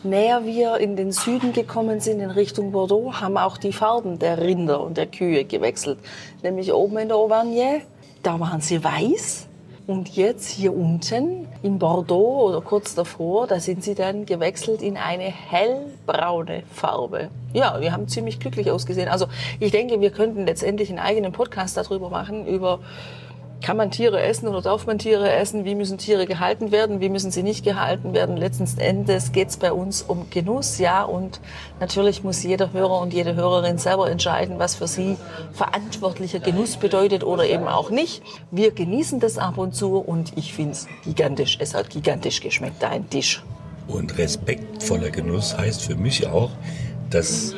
näher 0.02 0.44
wir 0.44 0.76
in 0.76 0.96
den 0.96 1.12
Süden 1.12 1.52
gekommen 1.52 2.00
sind, 2.00 2.20
in 2.20 2.30
Richtung 2.30 2.72
Bordeaux, 2.72 3.20
haben 3.20 3.38
auch 3.38 3.56
die 3.56 3.72
Farben 3.72 4.18
der 4.18 4.38
Rinder 4.38 4.82
und 4.82 4.96
der 4.96 5.06
Kühe 5.06 5.44
gewechselt. 5.44 5.98
Nämlich 6.42 6.72
oben 6.72 6.98
in 6.98 7.08
der 7.08 7.16
Auvergne, 7.16 7.82
da 8.22 8.38
waren 8.38 8.60
sie 8.60 8.82
weiß 8.82 9.48
und 9.86 10.16
jetzt 10.16 10.48
hier 10.48 10.74
unten 10.74 11.46
in 11.62 11.78
Bordeaux 11.78 12.48
oder 12.48 12.60
kurz 12.62 12.94
davor, 12.94 13.46
da 13.46 13.60
sind 13.60 13.84
sie 13.84 13.94
dann 13.94 14.24
gewechselt 14.24 14.80
in 14.80 14.96
eine 14.96 15.24
hellbraune 15.24 16.62
Farbe. 16.72 17.28
Ja, 17.52 17.80
wir 17.80 17.92
haben 17.92 18.08
ziemlich 18.08 18.40
glücklich 18.40 18.70
ausgesehen. 18.70 19.08
Also 19.08 19.26
ich 19.60 19.72
denke, 19.72 20.00
wir 20.00 20.10
könnten 20.10 20.46
letztendlich 20.46 20.88
einen 20.88 20.98
eigenen 20.98 21.32
Podcast 21.32 21.76
darüber 21.76 22.08
machen, 22.08 22.46
über 22.46 22.80
kann 23.64 23.78
man 23.78 23.90
Tiere 23.90 24.20
essen 24.20 24.46
oder 24.46 24.60
darf 24.60 24.86
man 24.86 24.98
Tiere 24.98 25.32
essen? 25.32 25.64
Wie 25.64 25.74
müssen 25.74 25.96
Tiere 25.96 26.26
gehalten 26.26 26.70
werden? 26.70 27.00
Wie 27.00 27.08
müssen 27.08 27.30
sie 27.30 27.42
nicht 27.42 27.64
gehalten 27.64 28.12
werden? 28.12 28.36
Letzten 28.36 28.66
Endes 28.78 29.32
geht 29.32 29.48
es 29.48 29.56
bei 29.56 29.72
uns 29.72 30.02
um 30.02 30.28
Genuss, 30.28 30.78
ja. 30.78 31.02
Und 31.02 31.40
natürlich 31.80 32.22
muss 32.22 32.42
jeder 32.42 32.74
Hörer 32.74 33.00
und 33.00 33.14
jede 33.14 33.34
Hörerin 33.34 33.78
selber 33.78 34.10
entscheiden, 34.10 34.58
was 34.58 34.74
für 34.74 34.86
sie 34.86 35.16
verantwortlicher 35.54 36.40
Genuss 36.40 36.76
bedeutet 36.76 37.24
oder 37.24 37.46
eben 37.46 37.66
auch 37.66 37.88
nicht. 37.88 38.22
Wir 38.50 38.70
genießen 38.70 39.18
das 39.18 39.38
ab 39.38 39.56
und 39.56 39.74
zu 39.74 39.96
und 39.96 40.36
ich 40.36 40.52
finde 40.52 40.72
es 40.72 40.86
gigantisch. 41.02 41.56
Es 41.58 41.74
hat 41.74 41.88
gigantisch 41.88 42.42
geschmeckt, 42.42 42.84
ein 42.84 43.08
Tisch. 43.08 43.42
Und 43.88 44.18
respektvoller 44.18 45.08
Genuss 45.08 45.56
heißt 45.56 45.80
für 45.80 45.96
mich 45.96 46.26
auch, 46.26 46.50
dass 47.14 47.54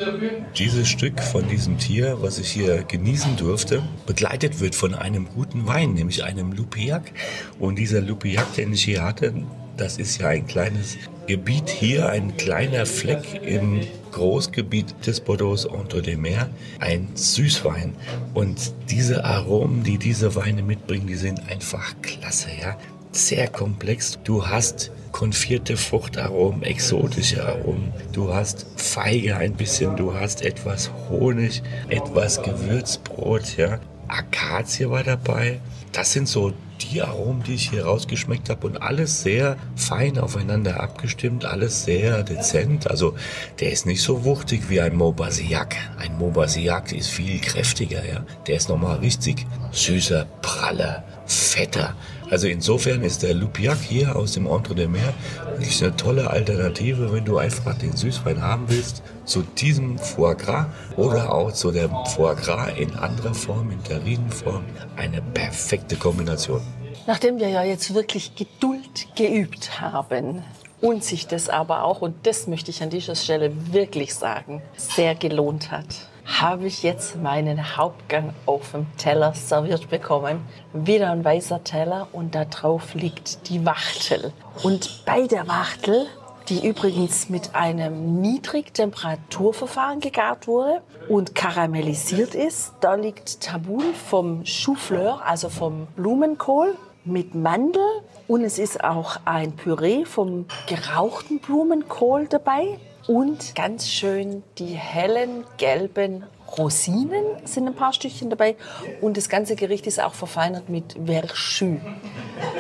dieses 0.59 0.87
Stück 0.87 1.21
von 1.21 1.49
diesem 1.49 1.79
Tier, 1.79 2.19
was 2.21 2.39
ich 2.39 2.51
hier 2.51 2.83
genießen 2.83 3.37
durfte, 3.37 3.83
begleitet 4.07 4.61
wird 4.61 4.75
von 4.75 4.95
einem 4.95 5.27
guten 5.35 5.67
Wein, 5.67 5.95
nämlich 5.95 6.25
einem 6.25 6.53
Lupiac. 6.53 7.11
Und 7.59 7.79
dieser 7.79 8.03
Lupiac, 8.03 8.55
den 8.55 8.75
ich 8.75 8.85
hier 8.85 9.03
hatte, 9.03 9.33
das 9.79 9.97
ist 9.99 10.21
ja 10.21 10.29
ein 10.29 10.47
kleines 10.47 10.99
Gebiet 11.27 11.71
hier, 11.71 12.09
ein 12.09 12.37
kleiner 12.37 12.85
Fleck 12.87 13.43
im 13.43 13.81
Großgebiet 14.13 14.95
des 15.07 15.21
Bordeaux 15.21 15.65
Entre 15.67 16.03
des 16.03 16.17
Mers, 16.17 16.49
ein 16.79 17.09
Süßwein. 17.15 17.95
Und 18.35 18.75
diese 18.91 19.25
Aromen, 19.25 19.83
die 19.83 19.99
diese 19.99 20.35
Weine 20.35 20.63
mitbringen, 20.63 21.07
die 21.07 21.17
sind 21.17 21.41
einfach 21.51 21.95
klasse, 22.03 22.49
ja. 22.61 22.77
Sehr 23.13 23.49
komplex. 23.49 24.19
Du 24.25 24.47
hast 24.47 24.91
konfierte 25.17 25.79
Fruchtaromen, 25.79 26.63
exotische 26.63 27.43
Aromen. 27.43 27.91
Du 28.13 28.35
hast 28.35 28.67
Feige 28.77 29.35
ein 29.39 29.55
bisschen, 29.55 29.97
du 29.97 30.13
hast 30.13 30.43
etwas 30.43 30.91
Honig, 31.09 31.63
etwas 31.89 32.43
Gewürzbrot, 32.43 33.57
ja. 33.57 33.79
Akazie 34.09 34.91
war 34.91 35.03
dabei. 35.03 35.61
Das 35.93 36.13
sind 36.13 36.29
so 36.29 36.53
die 36.83 37.01
Aromen, 37.01 37.43
die 37.45 37.55
ich 37.55 37.71
hier 37.71 37.87
rausgeschmeckt 37.87 38.51
habe 38.51 38.67
und 38.67 38.83
alles 38.83 39.23
sehr 39.23 39.57
fein 39.75 40.19
aufeinander 40.19 40.81
abgestimmt, 40.81 41.47
alles 41.47 41.85
sehr 41.87 42.23
dezent. 42.23 42.91
Also 42.91 43.15
der 43.59 43.73
ist 43.73 43.87
nicht 43.87 44.03
so 44.03 44.23
wuchtig 44.25 44.69
wie 44.69 44.83
ein 44.83 44.95
Maubasiac. 44.95 45.77
Ein 45.99 46.19
Maubasiac 46.19 46.93
ist 46.93 47.09
viel 47.09 47.41
kräftiger, 47.41 48.05
ja. 48.05 48.27
Der 48.47 48.57
ist 48.57 48.69
nochmal 48.69 48.99
richtig 48.99 49.47
süßer, 49.73 50.27
praller, 50.43 51.05
fetter. 51.25 51.97
Also 52.29 52.49
insofern 52.49 53.03
ist 53.03 53.23
der 53.23 53.35
Lupiac 53.35 53.79
hier 53.79 54.17
aus 54.17 54.33
dem 54.33 54.47
Entre 54.47 54.75
des 54.75 54.89
Mer 54.89 55.15
wirklich 55.51 55.83
eine 55.83 55.97
tolle 55.97 56.29
Alternative, 56.29 57.13
wenn 57.13 57.25
du 57.25 57.39
einfach 57.39 57.79
den 57.79 57.97
Süßwein 57.97 58.43
haben 58.43 58.65
willst, 58.69 59.03
zu 59.25 59.43
diesem 59.43 59.97
Foie 59.99 60.35
Gras 60.35 60.67
oder 60.97 61.33
auch 61.33 61.53
zu 61.53 61.71
dem 61.71 61.91
Foie 62.15 62.35
Gras 62.35 62.71
in 62.77 62.95
anderer 62.97 63.35
Form, 63.35 63.71
in 63.71 63.83
Terrineform. 63.85 64.65
Eine 64.97 65.23
perfekte 65.23 65.97
Kombination. 65.97 66.61
Nachdem 67.07 67.39
wir 67.39 67.49
ja 67.49 67.63
jetzt 67.63 67.95
wirklich 67.95 68.35
Geduld 68.35 69.07
geübt 69.15 69.81
haben 69.81 70.43
und 70.81 71.05
sich 71.05 71.29
das 71.29 71.49
aber 71.49 71.85
auch, 71.85 72.03
und 72.03 72.27
das 72.27 72.49
möchte 72.49 72.73
ich 72.73 72.83
an 72.83 72.91
dieser 72.91 73.15
Stelle 73.15 73.53
wirklich 73.73 74.15
sagen, 74.15 74.63
sehr 74.77 75.15
gelohnt 75.15 75.71
hat 75.71 75.87
habe 76.27 76.67
ich 76.67 76.83
jetzt 76.83 77.17
meinen 77.17 77.77
Hauptgang 77.77 78.35
auf 78.47 78.73
dem 78.73 78.87
Teller 78.97 79.33
serviert 79.35 79.89
bekommen. 79.89 80.41
Wieder 80.73 81.11
ein 81.11 81.25
weißer 81.25 81.63
Teller 81.63 82.09
und 82.13 82.35
da 82.35 82.45
drauf 82.45 82.95
liegt 82.95 83.49
die 83.49 83.65
Wachtel. 83.65 84.33
Und 84.63 85.05
bei 85.07 85.27
der 85.27 85.47
Wachtel, 85.47 86.07
die 86.49 86.67
übrigens 86.67 87.29
mit 87.29 87.55
einem 87.55 88.21
Niedrigtemperaturverfahren 88.21 90.01
gegart 90.01 90.49
wurde 90.49 90.83
und 91.09 91.35
karamellisiert 91.35 92.35
ist, 92.35 92.75
da 92.81 92.95
liegt 92.95 93.41
Taboul 93.41 93.95
vom 93.95 94.43
Choufleur, 94.45 95.23
also 95.25 95.49
vom 95.49 95.87
Blumenkohl 95.97 96.75
mit 97.05 97.37
Mandel 97.37 97.83
und 98.27 98.43
es 98.43 98.59
ist 98.59 98.83
auch 98.83 99.19
ein 99.25 99.53
Püree 99.53 100.05
vom 100.05 100.47
gerauchten 100.67 101.39
Blumenkohl 101.39 102.27
dabei 102.27 102.79
und 103.07 103.55
ganz 103.55 103.89
schön 103.89 104.43
die 104.59 104.75
hellen 104.75 105.45
gelben 105.59 106.25
Rosinen 106.59 107.25
sind 107.45 107.67
ein 107.67 107.75
paar 107.75 107.93
Stückchen 107.93 108.31
dabei 108.31 108.57
und 109.01 109.17
das 109.17 109.29
ganze 109.29 109.57
Gericht 109.57 109.87
ist 109.87 110.01
auch 110.01 110.15
verfeinert 110.15 110.69
mit 110.69 110.97
Verschü. 111.05 111.79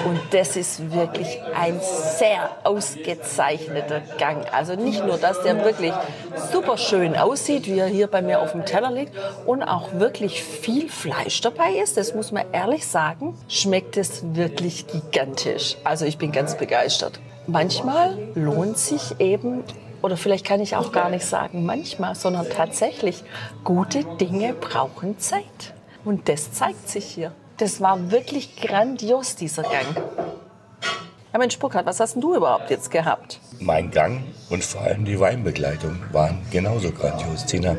Und 0.05 0.21
das 0.31 0.57
ist 0.57 0.93
wirklich 0.93 1.41
ein 1.55 1.79
sehr 1.81 2.51
ausgezeichneter 2.65 4.01
Gang. 4.19 4.45
Also 4.53 4.75
nicht 4.75 5.05
nur, 5.05 5.19
dass 5.19 5.43
der 5.43 5.65
wirklich 5.65 5.93
super 6.53 6.77
schön 6.79 7.17
aussieht, 7.17 7.67
wie 7.67 7.79
er 7.79 7.87
hier 7.87 8.07
bei 8.07 8.23
mir 8.23 8.41
auf 8.41 8.53
dem 8.53 8.65
Teller 8.65 8.91
liegt, 8.91 9.13
und 9.47 9.63
auch 9.63 9.93
wirklich 9.95 10.43
viel 10.43 10.89
Fleisch 10.89 11.41
dabei 11.41 11.75
ist, 11.83 11.97
das 11.97 12.15
muss 12.15 12.33
man 12.33 12.45
ehrlich 12.53 12.87
sagen, 12.87 13.37
schmeckt 13.49 13.97
es 13.97 14.23
wirklich 14.35 14.87
gigantisch. 14.87 15.77
Also 15.85 16.05
ich 16.05 16.19
bin 16.19 16.33
ganz 16.33 16.57
begeistert. 16.57 17.21
Manchmal 17.47 18.19
lohnt 18.35 18.79
sich 18.79 19.21
eben 19.21 19.63
oder 20.03 20.17
vielleicht 20.17 20.45
kann 20.45 20.61
ich 20.61 20.77
auch 20.77 20.93
gar 20.93 21.11
nicht 21.11 21.25
sagen 21.25 21.65
manchmal, 21.65 22.15
sondern 22.15 22.49
tatsächlich, 22.49 23.25
gute 23.65 24.05
Dinge 24.21 24.53
brauchen 24.53 25.19
Zeit. 25.19 25.75
Und 26.05 26.29
das 26.29 26.53
zeigt 26.53 26.89
sich 26.89 27.05
hier. 27.05 27.33
Das 27.57 27.81
war 27.81 28.11
wirklich 28.11 28.57
grandios, 28.57 29.35
dieser 29.35 29.63
Gang. 29.63 29.97
Ja, 31.33 31.39
Mensch, 31.39 31.59
Burkhard, 31.59 31.87
was 31.87 32.01
hast 32.01 32.15
denn 32.15 32.23
du 32.23 32.35
überhaupt 32.35 32.71
jetzt 32.71 32.91
gehabt? 32.91 33.41
Mein 33.61 33.91
Gang 33.91 34.23
und 34.49 34.65
vor 34.65 34.83
allem 34.83 35.05
die 35.05 35.19
Weinbegleitung 35.19 35.99
waren 36.13 36.39
genauso 36.51 36.93
grandios, 36.93 37.45
Tina. 37.47 37.77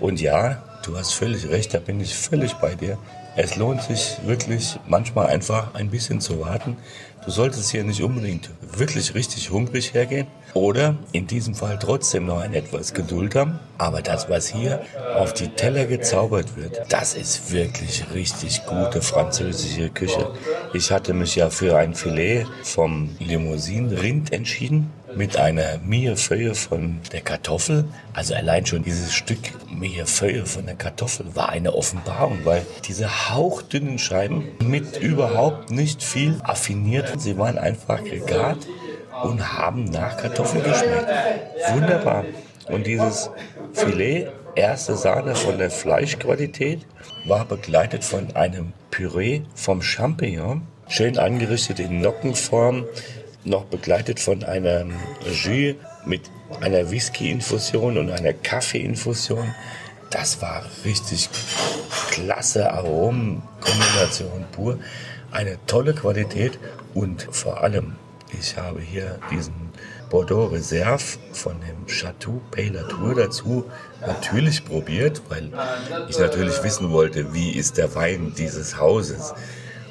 Und 0.00 0.20
ja, 0.20 0.62
du 0.84 0.96
hast 0.96 1.12
völlig 1.12 1.48
recht, 1.48 1.74
da 1.74 1.78
bin 1.78 2.00
ich 2.00 2.14
völlig 2.14 2.54
bei 2.54 2.74
dir. 2.74 2.98
Es 3.36 3.56
lohnt 3.56 3.82
sich 3.82 4.16
wirklich 4.24 4.78
manchmal 4.86 5.26
einfach 5.26 5.74
ein 5.74 5.90
bisschen 5.90 6.20
zu 6.20 6.40
warten. 6.40 6.76
Du 7.24 7.30
solltest 7.30 7.70
hier 7.70 7.84
nicht 7.84 8.02
unbedingt 8.02 8.48
wirklich 8.78 9.14
richtig 9.14 9.50
hungrig 9.50 9.92
hergehen 9.92 10.26
oder 10.56 10.96
in 11.12 11.26
diesem 11.26 11.54
Fall 11.54 11.78
trotzdem 11.78 12.26
noch 12.26 12.40
ein 12.40 12.54
etwas 12.54 12.94
Geduld 12.94 13.34
haben. 13.34 13.58
Aber 13.78 14.00
das, 14.00 14.28
was 14.30 14.48
hier 14.48 14.80
auf 15.14 15.34
die 15.34 15.48
Teller 15.48 15.84
gezaubert 15.84 16.56
wird, 16.56 16.80
das 16.88 17.14
ist 17.14 17.52
wirklich 17.52 18.04
richtig 18.14 18.64
gute 18.64 19.02
französische 19.02 19.90
Küche. 19.90 20.30
Ich 20.72 20.90
hatte 20.90 21.12
mich 21.12 21.36
ja 21.36 21.50
für 21.50 21.76
ein 21.76 21.94
Filet 21.94 22.46
vom 22.62 23.10
Limousin-Rind 23.18 24.32
entschieden 24.32 24.90
mit 25.14 25.36
einer 25.36 25.78
Millefeuille 25.84 26.54
von 26.54 27.00
der 27.12 27.20
Kartoffel. 27.20 27.84
Also 28.12 28.34
allein 28.34 28.66
schon 28.66 28.82
dieses 28.82 29.14
Stück 29.14 29.38
Millefeuille 29.70 30.46
von 30.46 30.66
der 30.66 30.74
Kartoffel 30.74 31.34
war 31.34 31.50
eine 31.50 31.74
Offenbarung, 31.74 32.40
weil 32.44 32.66
diese 32.86 33.30
hauchdünnen 33.30 33.98
Scheiben 33.98 34.48
mit 34.62 34.98
überhaupt 35.00 35.70
nicht 35.70 36.02
viel 36.02 36.36
affiniert, 36.42 37.20
sie 37.20 37.36
waren 37.38 37.58
einfach 37.58 38.02
gegart 38.02 38.66
und 39.22 39.58
haben 39.58 39.84
nach 39.84 40.16
Kartoffeln 40.16 40.62
geschmeckt. 40.62 41.08
Wunderbar. 41.72 42.24
Und 42.68 42.86
dieses 42.86 43.30
Filet, 43.72 44.28
erste 44.54 44.96
Sahne 44.96 45.34
von 45.34 45.58
der 45.58 45.70
Fleischqualität, 45.70 46.86
war 47.26 47.44
begleitet 47.44 48.04
von 48.04 48.34
einem 48.34 48.72
Püree 48.90 49.42
vom 49.54 49.82
Champignon, 49.82 50.62
schön 50.88 51.18
angerichtet 51.18 51.78
in 51.78 52.00
Nockenform, 52.00 52.84
noch 53.44 53.64
begleitet 53.64 54.18
von 54.18 54.42
einem 54.44 54.94
Jus 55.24 55.76
mit 56.04 56.22
einer 56.60 56.90
Whisky-Infusion 56.90 57.98
und 57.98 58.10
einer 58.10 58.32
Kaffee-Infusion. 58.32 59.54
Das 60.10 60.40
war 60.40 60.64
richtig 60.84 61.28
klasse 62.10 62.72
Aromenkombination 62.72 64.44
pur. 64.52 64.78
Eine 65.32 65.58
tolle 65.66 65.92
Qualität 65.94 66.58
und 66.94 67.26
vor 67.30 67.62
allem, 67.62 67.96
ich 68.32 68.56
habe 68.56 68.80
hier 68.80 69.18
diesen 69.30 69.54
Bordeaux 70.10 70.46
Reserve 70.46 71.02
von 71.32 71.56
dem 71.60 71.86
Chateau 71.86 72.40
Pay 72.50 72.68
Latour 72.68 73.14
dazu 73.14 73.64
natürlich 74.00 74.64
probiert, 74.64 75.22
weil 75.28 75.50
ich 76.08 76.18
natürlich 76.18 76.62
wissen 76.62 76.90
wollte, 76.90 77.34
wie 77.34 77.50
ist 77.50 77.76
der 77.76 77.94
Wein 77.94 78.32
dieses 78.36 78.78
Hauses. 78.78 79.34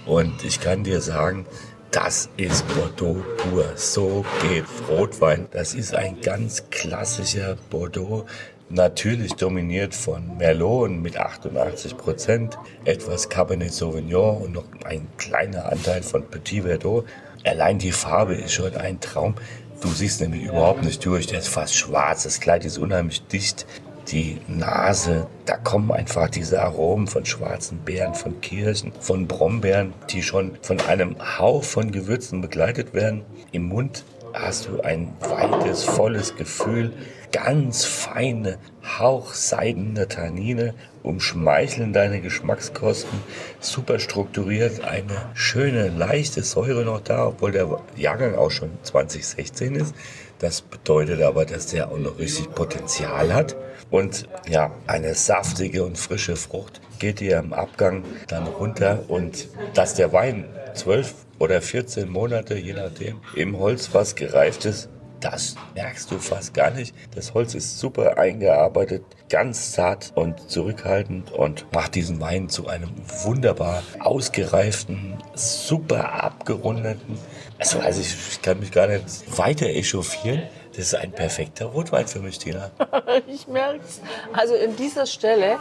Und 0.05 0.43
ich 0.43 0.61
kann 0.61 0.83
dir 0.83 1.01
sagen, 1.01 1.45
das 1.91 2.29
ist 2.37 2.65
Bordeaux 2.75 3.23
pur. 3.37 3.65
So 3.75 4.25
geht 4.41 4.65
Rotwein. 4.89 5.47
Das 5.51 5.73
ist 5.73 5.95
ein 5.95 6.19
ganz 6.21 6.69
klassischer 6.69 7.57
Bordeaux. 7.69 8.25
Natürlich 8.69 9.33
dominiert 9.35 9.93
von 9.93 10.37
Merlot 10.37 10.89
mit 10.89 11.17
88 11.17 11.97
Prozent, 11.97 12.57
etwas 12.83 13.29
Cabernet 13.29 13.71
Sauvignon 13.71 14.41
und 14.41 14.53
noch 14.53 14.65
ein 14.83 15.07
kleiner 15.17 15.71
Anteil 15.71 16.01
von 16.03 16.27
Petit 16.27 16.63
Verdot. 16.63 17.05
Allein 17.45 17.77
die 17.77 17.91
Farbe 17.91 18.35
ist 18.35 18.53
schon 18.53 18.75
ein 18.75 18.99
Traum. 18.99 19.35
Du 19.81 19.89
siehst 19.89 20.21
nämlich 20.21 20.43
überhaupt 20.43 20.83
nicht 20.83 21.05
durch. 21.05 21.27
Der 21.27 21.39
ist 21.39 21.49
fast 21.49 21.75
schwarz. 21.75 22.23
Das 22.23 22.39
Kleid 22.39 22.65
ist 22.65 22.77
unheimlich 22.77 23.25
dicht 23.27 23.65
die 24.07 24.37
Nase, 24.47 25.27
da 25.45 25.57
kommen 25.57 25.91
einfach 25.91 26.29
diese 26.29 26.61
Aromen 26.61 27.07
von 27.07 27.25
schwarzen 27.25 27.79
Beeren, 27.79 28.13
von 28.13 28.39
Kirschen, 28.41 28.91
von 28.99 29.27
Brombeeren, 29.27 29.93
die 30.09 30.21
schon 30.21 30.57
von 30.61 30.79
einem 30.81 31.15
Hauch 31.39 31.63
von 31.63 31.91
Gewürzen 31.91 32.41
begleitet 32.41 32.93
werden. 32.93 33.23
Im 33.51 33.63
Mund 33.63 34.03
hast 34.33 34.67
du 34.67 34.81
ein 34.81 35.13
weites, 35.21 35.83
volles 35.83 36.35
Gefühl, 36.35 36.93
ganz 37.35 37.83
feine, 37.83 38.59
hauchseidene 38.97 40.07
Tannine 40.07 40.73
umschmeicheln 41.03 41.91
deine 41.91 42.21
Geschmackskosten, 42.21 43.19
super 43.59 43.99
strukturiert, 43.99 44.85
eine 44.85 45.17
schöne, 45.33 45.89
leichte 45.89 46.43
Säure 46.43 46.85
noch 46.85 47.01
da, 47.01 47.27
obwohl 47.27 47.51
der 47.51 47.67
Jahrgang 47.97 48.35
auch 48.35 48.51
schon 48.51 48.69
2016 48.83 49.75
ist. 49.75 49.93
Das 50.39 50.61
bedeutet 50.61 51.21
aber, 51.21 51.43
dass 51.45 51.67
der 51.67 51.91
auch 51.91 51.97
noch 51.97 52.17
richtig 52.19 52.55
Potenzial 52.55 53.33
hat. 53.33 53.57
Und 53.91 54.29
ja, 54.47 54.71
eine 54.87 55.13
saftige 55.13 55.83
und 55.83 55.97
frische 55.97 56.37
Frucht 56.37 56.79
geht 56.99 57.19
dir 57.19 57.39
im 57.39 57.51
Abgang 57.51 58.05
dann 58.29 58.47
runter. 58.47 59.03
Und 59.09 59.49
dass 59.73 59.93
der 59.93 60.13
Wein 60.13 60.45
zwölf 60.73 61.13
oder 61.37 61.61
14 61.61 62.09
Monate, 62.09 62.55
je 62.55 62.73
nachdem, 62.73 63.17
im 63.35 63.59
Holzfass 63.59 64.15
gereift 64.15 64.63
ist, 64.63 64.89
das 65.25 65.55
merkst 65.73 66.11
du 66.11 66.19
fast 66.19 66.53
gar 66.53 66.69
nicht. 66.69 66.93
Das 67.15 67.33
Holz 67.33 67.55
ist 67.55 67.79
super 67.79 68.19
eingearbeitet, 68.19 69.03
ganz 69.27 69.71
zart 69.71 70.11
und 70.13 70.51
zurückhaltend 70.51 71.31
und 71.31 71.65
macht 71.73 71.95
diesen 71.95 72.21
Wein 72.21 72.47
zu 72.47 72.67
einem 72.67 72.91
wunderbar 73.23 73.81
ausgereiften, 73.99 75.17
super 75.33 76.23
abgerundeten. 76.23 77.17
Also, 77.57 77.79
also 77.79 78.01
ich, 78.01 78.15
ich 78.33 78.41
kann 78.43 78.59
mich 78.59 78.71
gar 78.71 78.87
nicht 78.87 79.03
weiter 79.35 79.65
echauffieren. 79.65 80.43
Das 80.69 80.87
ist 80.87 80.95
ein 80.95 81.11
perfekter 81.11 81.65
Rotwein 81.67 82.07
für 82.07 82.19
mich, 82.19 82.37
Tina. 82.37 82.69
ich 83.27 83.47
merk's. 83.47 84.01
Also 84.33 84.53
an 84.53 84.75
dieser 84.75 85.07
Stelle 85.07 85.57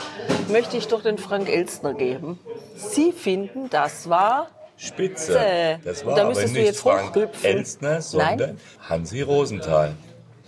möchte 0.49 0.77
ich 0.77 0.89
doch 0.89 1.03
den 1.03 1.17
Frank 1.17 1.49
Elstner 1.49 1.95
geben. 1.95 2.39
Sie 2.77 3.13
finden, 3.13 3.71
das 3.71 4.11
war 4.11 4.49
Spitze. 4.77 5.79
Das 5.85 6.05
war 6.05 6.15
da 6.17 6.29
aber 6.29 6.41
nicht 6.41 6.57
jetzt 6.57 6.81
Frank. 6.81 7.17
Elstner, 7.43 8.01
sondern 8.03 8.39
Nein. 8.39 8.61
Hansi 8.89 9.23
Rosenthal. 9.23 9.95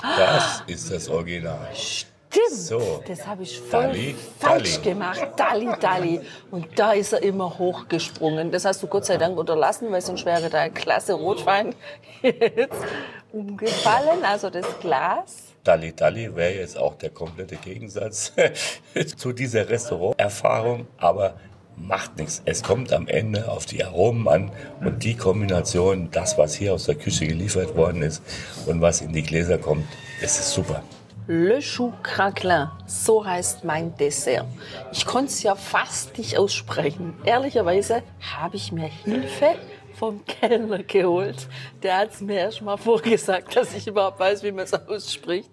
Das 0.01 0.63
ist 0.67 0.91
das 0.93 1.09
Original. 1.09 1.69
Stimmt. 1.75 2.13
So. 2.51 3.03
Das 3.07 3.27
habe 3.27 3.45
ich 3.45 3.59
voll 3.59 3.83
Dalli, 3.85 4.15
falsch 4.39 4.75
Dalli. 4.79 4.91
gemacht. 4.91 5.27
Dalli, 5.37 5.69
Dalli. 5.81 6.21
Und 6.51 6.67
da 6.79 6.93
ist 6.93 7.13
er 7.15 7.23
immer 7.23 7.59
hochgesprungen. 7.59 8.51
Das 8.51 8.65
hast 8.65 8.83
du 8.83 8.87
Gott 8.89 9.07
sei 9.07 9.17
Dank 9.17 9.39
unterlassen, 9.39 9.91
weil 9.91 10.03
sonst 10.03 10.27
wäre 10.27 10.51
da 10.51 10.61
ein 10.61 10.75
klasse 10.75 11.15
Rotwein 11.15 11.75
jetzt 12.23 12.85
umgefallen. 13.33 14.23
Also 14.23 14.51
das 14.51 14.67
Glas. 14.81 15.45
Dalli 15.65 15.95
Dalli 15.95 16.35
wäre 16.37 16.55
jetzt 16.55 16.79
auch 16.79 16.95
der 16.97 17.11
komplette 17.11 17.57
Gegensatz 17.57 18.33
zu 19.17 19.33
dieser 19.33 19.69
Restauranterfahrung, 19.69 20.87
aber 20.99 21.35
macht 21.77 22.17
nichts. 22.19 22.43
Es 22.45 22.63
kommt 22.63 22.93
am 22.93 23.07
Ende 23.09 23.51
auf 23.51 23.67
die 23.67 23.85
Aromen 23.85 24.29
an 24.29 24.51
und 24.81 25.05
die 25.05 25.15
Kombination, 25.15 26.09
das, 26.11 26.39
was 26.39 26.55
hier 26.55 26.75
aus 26.75 26.85
der 26.85 26.95
Küche 26.95 27.27
geliefert 27.27 27.77
worden 27.77 28.03
ist 28.03 28.23
und 28.67 28.81
was 28.81 29.01
in 29.01 29.13
die 29.13 29.23
Gläser 29.23 29.59
kommt, 29.59 29.87
ist 30.21 30.53
super. 30.53 30.83
Le 31.29 31.59
Chou 31.61 31.93
Craquelin, 32.03 32.69
so 32.87 33.25
heißt 33.25 33.65
mein 33.65 33.97
Dessert. 33.97 34.47
Ich 34.93 35.05
konnte 35.05 35.33
es 35.33 35.43
ja 35.43 35.57
fast 35.57 36.17
nicht 36.19 36.39
aussprechen. 36.39 37.15
Ehrlicherweise 37.25 38.03
habe 38.21 38.57
ich 38.57 38.71
mir 38.71 38.87
Hilfe 38.87 39.57
vom 39.95 40.25
Kellner 40.25 40.85
geholt. 40.85 41.49
Der 41.83 41.99
hat 41.99 42.13
es 42.13 42.21
mir 42.21 42.39
erst 42.39 42.63
mal 42.63 42.77
vorgesagt, 42.77 43.57
dass 43.57 43.75
ich 43.75 43.89
überhaupt 43.89 44.21
weiß, 44.21 44.45
wie 44.45 44.53
man 44.53 44.65
es 44.65 44.75
ausspricht. 44.75 45.51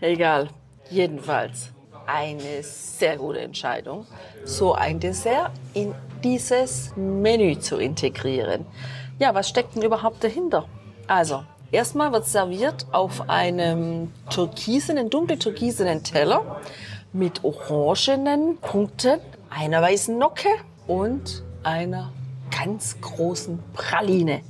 Egal, 0.00 0.48
jedenfalls 0.88 1.70
eine 2.06 2.62
sehr 2.62 3.16
gute 3.16 3.40
Entscheidung, 3.40 4.06
so 4.44 4.74
ein 4.74 5.00
Dessert 5.00 5.52
in 5.74 5.94
dieses 6.22 6.92
Menü 6.96 7.58
zu 7.58 7.78
integrieren. 7.78 8.66
Ja, 9.18 9.34
was 9.34 9.48
steckt 9.48 9.74
denn 9.74 9.82
überhaupt 9.82 10.22
dahinter? 10.24 10.66
Also, 11.06 11.42
erstmal 11.72 12.12
wird 12.12 12.26
serviert 12.26 12.86
auf 12.92 13.28
einem 13.28 14.12
türkisenen, 14.30 15.10
dunkel 15.10 15.38
türkisenen 15.38 16.02
Teller 16.02 16.60
mit 17.12 17.44
orangenen 17.44 18.58
Punkten, 18.58 19.20
einer 19.50 19.82
weißen 19.82 20.16
Nocke 20.16 20.48
und 20.86 21.42
einer 21.62 22.12
ganz 22.50 23.00
großen 23.00 23.58
Praline. 23.72 24.42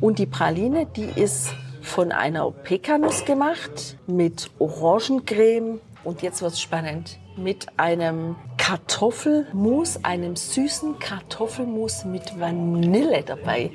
Und 0.00 0.18
die 0.18 0.26
Praline, 0.26 0.86
die 0.86 1.08
ist 1.20 1.52
von 1.82 2.12
einer 2.12 2.50
Pekanuss 2.50 3.24
gemacht 3.24 3.96
mit 4.06 4.50
Orangencreme. 4.58 5.80
Und 6.04 6.22
jetzt 6.22 6.42
wird's 6.42 6.60
spannend. 6.60 7.18
Mit 7.36 7.66
einem 7.76 8.36
Kartoffelmus, 8.56 10.04
einem 10.04 10.36
süßen 10.36 10.98
Kartoffelmus 10.98 12.04
mit 12.04 12.38
Vanille 12.38 13.22
dabei. 13.22 13.70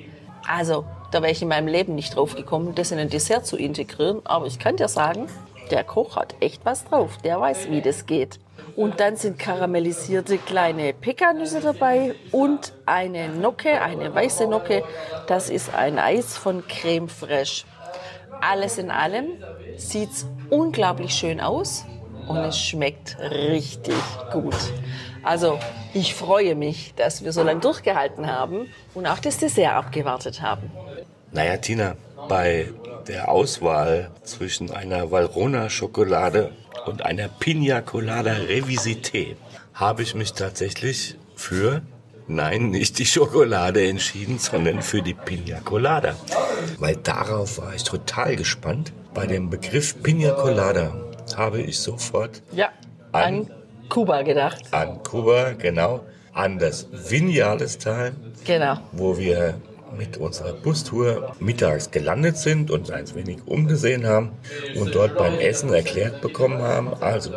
Also, 0.47 0.85
da 1.11 1.21
wäre 1.21 1.31
ich 1.31 1.41
in 1.41 1.47
meinem 1.47 1.67
Leben 1.67 1.95
nicht 1.95 2.15
drauf 2.15 2.35
gekommen, 2.35 2.75
das 2.75 2.91
in 2.91 2.99
ein 2.99 3.09
Dessert 3.09 3.45
zu 3.45 3.57
integrieren. 3.57 4.21
Aber 4.25 4.45
ich 4.45 4.59
kann 4.59 4.77
dir 4.77 4.87
sagen, 4.87 5.27
der 5.71 5.83
Koch 5.83 6.15
hat 6.15 6.35
echt 6.41 6.65
was 6.65 6.85
drauf. 6.85 7.17
Der 7.23 7.39
weiß, 7.39 7.69
wie 7.69 7.81
das 7.81 8.05
geht. 8.05 8.39
Und 8.75 8.99
dann 8.99 9.15
sind 9.15 9.39
karamellisierte 9.39 10.37
kleine 10.37 10.93
Pekannüsse 10.93 11.61
dabei 11.61 12.15
und 12.31 12.73
eine 12.85 13.29
Nocke, 13.29 13.81
eine 13.81 14.13
weiße 14.13 14.47
Nocke. 14.47 14.83
Das 15.27 15.49
ist 15.49 15.73
ein 15.73 15.99
Eis 15.99 16.37
von 16.37 16.67
Creme 16.67 17.09
Fraiche. 17.09 17.65
Alles 18.41 18.77
in 18.77 18.91
allem 18.91 19.43
sieht's 19.77 20.27
unglaublich 20.49 21.13
schön 21.13 21.39
aus 21.39 21.85
und 22.27 22.37
es 22.37 22.57
schmeckt 22.57 23.17
richtig 23.19 23.95
gut. 24.31 24.55
Also 25.23 25.59
ich 25.93 26.13
freue 26.13 26.55
mich, 26.55 26.93
dass 26.95 27.23
wir 27.23 27.31
so 27.31 27.43
lange 27.43 27.61
durchgehalten 27.61 28.27
haben 28.27 28.67
und 28.93 29.07
auch 29.07 29.19
das 29.19 29.37
Dessert 29.37 29.73
abgewartet 29.73 30.41
haben. 30.41 30.69
Naja, 31.31 31.57
Tina, 31.57 31.95
bei 32.27 32.69
der 33.07 33.29
Auswahl 33.29 34.11
zwischen 34.23 34.71
einer 34.71 35.11
Valrhona-Schokolade 35.11 36.51
und 36.85 37.03
einer 37.03 37.27
Pina 37.27 37.81
Colada 37.81 38.33
Revisité 38.33 39.35
habe 39.73 40.03
ich 40.03 40.13
mich 40.13 40.33
tatsächlich 40.33 41.15
für, 41.35 41.81
nein, 42.27 42.69
nicht 42.69 42.99
die 42.99 43.05
Schokolade 43.05 43.87
entschieden, 43.87 44.39
sondern 44.39 44.81
für 44.81 45.01
die 45.01 45.13
Pina 45.13 45.59
Colada. 45.61 46.15
Weil 46.79 46.97
darauf 46.97 47.57
war 47.57 47.73
ich 47.73 47.83
total 47.83 48.35
gespannt. 48.35 48.93
Bei 49.13 49.25
dem 49.25 49.49
Begriff 49.49 50.01
Pina 50.01 50.31
Colada 50.31 50.93
habe 51.37 51.61
ich 51.61 51.79
sofort 51.79 52.41
Ja, 52.51 52.69
an 53.11 53.49
Kuba 53.89 54.21
gedacht. 54.23 54.61
an 54.71 55.01
Kuba, 55.03 55.51
genau, 55.53 56.01
an 56.33 56.57
das 56.59 56.87
Vinales-Tal, 56.91 58.13
Genau. 58.45 58.77
wo 58.91 59.17
wir 59.17 59.55
mit 59.97 60.17
unserer 60.17 60.53
Bustour 60.53 61.35
mittags 61.39 61.91
gelandet 61.91 62.37
sind 62.37 62.71
und 62.71 62.89
uns 62.89 62.91
ein 62.91 63.15
wenig 63.15 63.37
umgesehen 63.45 64.07
haben 64.07 64.31
und 64.75 64.95
dort 64.95 65.17
beim 65.17 65.35
Essen 65.39 65.71
erklärt 65.71 66.21
bekommen 66.21 66.61
haben, 66.63 66.93
also 66.99 67.31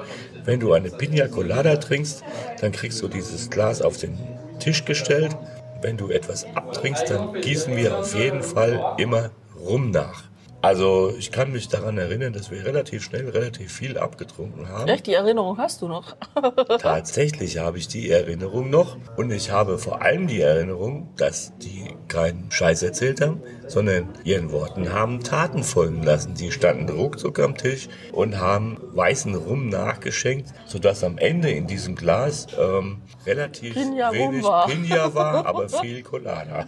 wenn 0.44 0.60
du 0.60 0.72
eine 0.72 0.88
Pina 0.90 1.28
Colada 1.28 1.76
trinkst, 1.76 2.22
dann 2.60 2.72
kriegst 2.72 3.02
du 3.02 3.08
dieses 3.08 3.50
Glas 3.50 3.82
auf 3.82 3.98
den 3.98 4.16
Tisch 4.60 4.84
gestellt. 4.84 5.36
Wenn 5.82 5.98
du 5.98 6.08
etwas 6.08 6.46
abtrinkst, 6.54 7.10
dann 7.10 7.34
gießen 7.42 7.76
wir 7.76 7.98
auf 7.98 8.14
jeden 8.14 8.42
Fall 8.42 8.94
immer 8.96 9.30
Rum 9.60 9.90
nach. 9.90 10.24
Also 10.66 11.14
ich 11.16 11.30
kann 11.30 11.52
mich 11.52 11.68
daran 11.68 11.96
erinnern, 11.96 12.32
dass 12.32 12.50
wir 12.50 12.64
relativ 12.64 13.04
schnell 13.04 13.28
relativ 13.28 13.72
viel 13.72 13.96
abgetrunken 13.96 14.68
haben. 14.68 14.88
Echt, 14.88 15.06
die 15.06 15.14
Erinnerung 15.14 15.58
hast 15.58 15.80
du 15.80 15.86
noch? 15.86 16.16
Tatsächlich 16.80 17.58
habe 17.58 17.78
ich 17.78 17.86
die 17.86 18.10
Erinnerung 18.10 18.68
noch 18.68 18.96
und 19.16 19.30
ich 19.30 19.52
habe 19.52 19.78
vor 19.78 20.02
allem 20.02 20.26
die 20.26 20.40
Erinnerung, 20.40 21.14
dass 21.18 21.56
die 21.58 21.94
keinen 22.08 22.50
Scheiß 22.50 22.82
erzählt 22.82 23.20
haben, 23.20 23.42
sondern 23.68 24.08
ihren 24.24 24.50
Worten 24.50 24.92
haben 24.92 25.22
Taten 25.22 25.62
folgen 25.62 26.02
lassen. 26.02 26.34
Die 26.34 26.50
standen 26.50 26.88
ruckzuck 26.88 27.38
am 27.38 27.56
Tisch 27.56 27.88
und 28.10 28.40
haben 28.40 28.76
weißen 28.92 29.36
Rum 29.36 29.68
nachgeschenkt, 29.68 30.48
sodass 30.66 31.04
am 31.04 31.16
Ende 31.16 31.48
in 31.48 31.68
diesem 31.68 31.94
Glas 31.94 32.48
ähm, 32.58 33.02
relativ 33.24 33.74
Pinja 33.74 34.12
wenig 34.12 34.42
war. 34.42 34.66
Pinja 34.66 35.14
war, 35.14 35.46
aber 35.46 35.68
viel 35.68 36.02
Colada. 36.02 36.66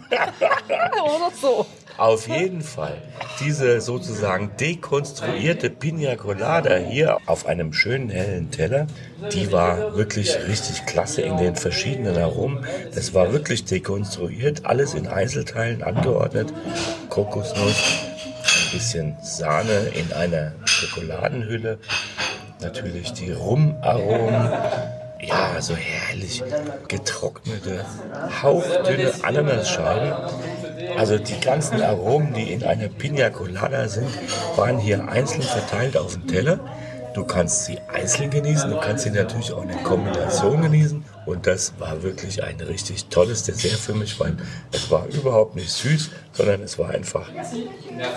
Oder 1.03 1.31
so. 1.35 1.65
Auf 1.99 2.29
jeden 2.29 2.61
Fall. 2.61 2.95
Diese 3.41 3.81
sozusagen 3.81 4.51
dekonstruierte 4.57 5.69
Pina 5.69 6.15
Colada 6.15 6.77
hier 6.77 7.17
auf 7.25 7.45
einem 7.45 7.73
schönen 7.73 8.09
hellen 8.09 8.51
Teller, 8.51 8.87
die 9.33 9.51
war 9.51 9.97
wirklich 9.97 10.33
richtig 10.47 10.85
klasse 10.85 11.21
in 11.23 11.35
den 11.35 11.57
verschiedenen 11.57 12.17
Aromen. 12.17 12.65
Das 12.95 13.13
war 13.13 13.33
wirklich 13.33 13.65
dekonstruiert, 13.65 14.65
alles 14.65 14.93
in 14.93 15.07
Einzelteilen 15.07 15.83
angeordnet. 15.83 16.53
Kokosnuss, 17.09 17.75
ein 18.23 18.71
bisschen 18.71 19.17
Sahne 19.21 19.91
in 19.93 20.13
einer 20.13 20.53
Schokoladenhülle, 20.63 21.79
natürlich 22.61 23.11
die 23.11 23.33
Rumaromen. 23.33 24.53
Ja, 25.21 25.61
so 25.61 25.75
herrlich 25.75 26.41
getrocknete, 26.87 27.85
hauchdünne 28.41 29.11
Ananasscheiben. 29.21 30.13
Also 30.97 31.17
die 31.17 31.39
ganzen 31.39 31.81
Aromen, 31.81 32.33
die 32.33 32.51
in 32.51 32.63
einer 32.63 32.87
Pina 32.87 33.29
Colada 33.29 33.87
sind, 33.87 34.07
waren 34.55 34.79
hier 34.79 35.07
einzeln 35.09 35.41
verteilt 35.41 35.97
auf 35.97 36.13
dem 36.13 36.27
Teller. 36.27 36.59
Du 37.13 37.25
kannst 37.25 37.65
sie 37.65 37.79
einzeln 37.91 38.29
genießen, 38.29 38.69
du 38.69 38.79
kannst 38.79 39.03
sie 39.03 39.09
natürlich 39.09 39.51
auch 39.51 39.63
in 39.63 39.83
Kombination 39.83 40.61
genießen. 40.61 41.03
Und 41.25 41.47
das 41.47 41.73
war 41.79 42.01
wirklich 42.03 42.43
ein 42.43 42.59
richtig 42.61 43.05
tolles 43.05 43.43
Dessert 43.43 43.79
für 43.79 43.93
mich, 43.93 44.19
weil 44.19 44.37
es 44.71 44.89
war 44.89 45.05
überhaupt 45.07 45.55
nicht 45.55 45.69
süß, 45.69 46.11
sondern 46.33 46.61
es 46.61 46.77
war 46.77 46.89
einfach 46.89 47.27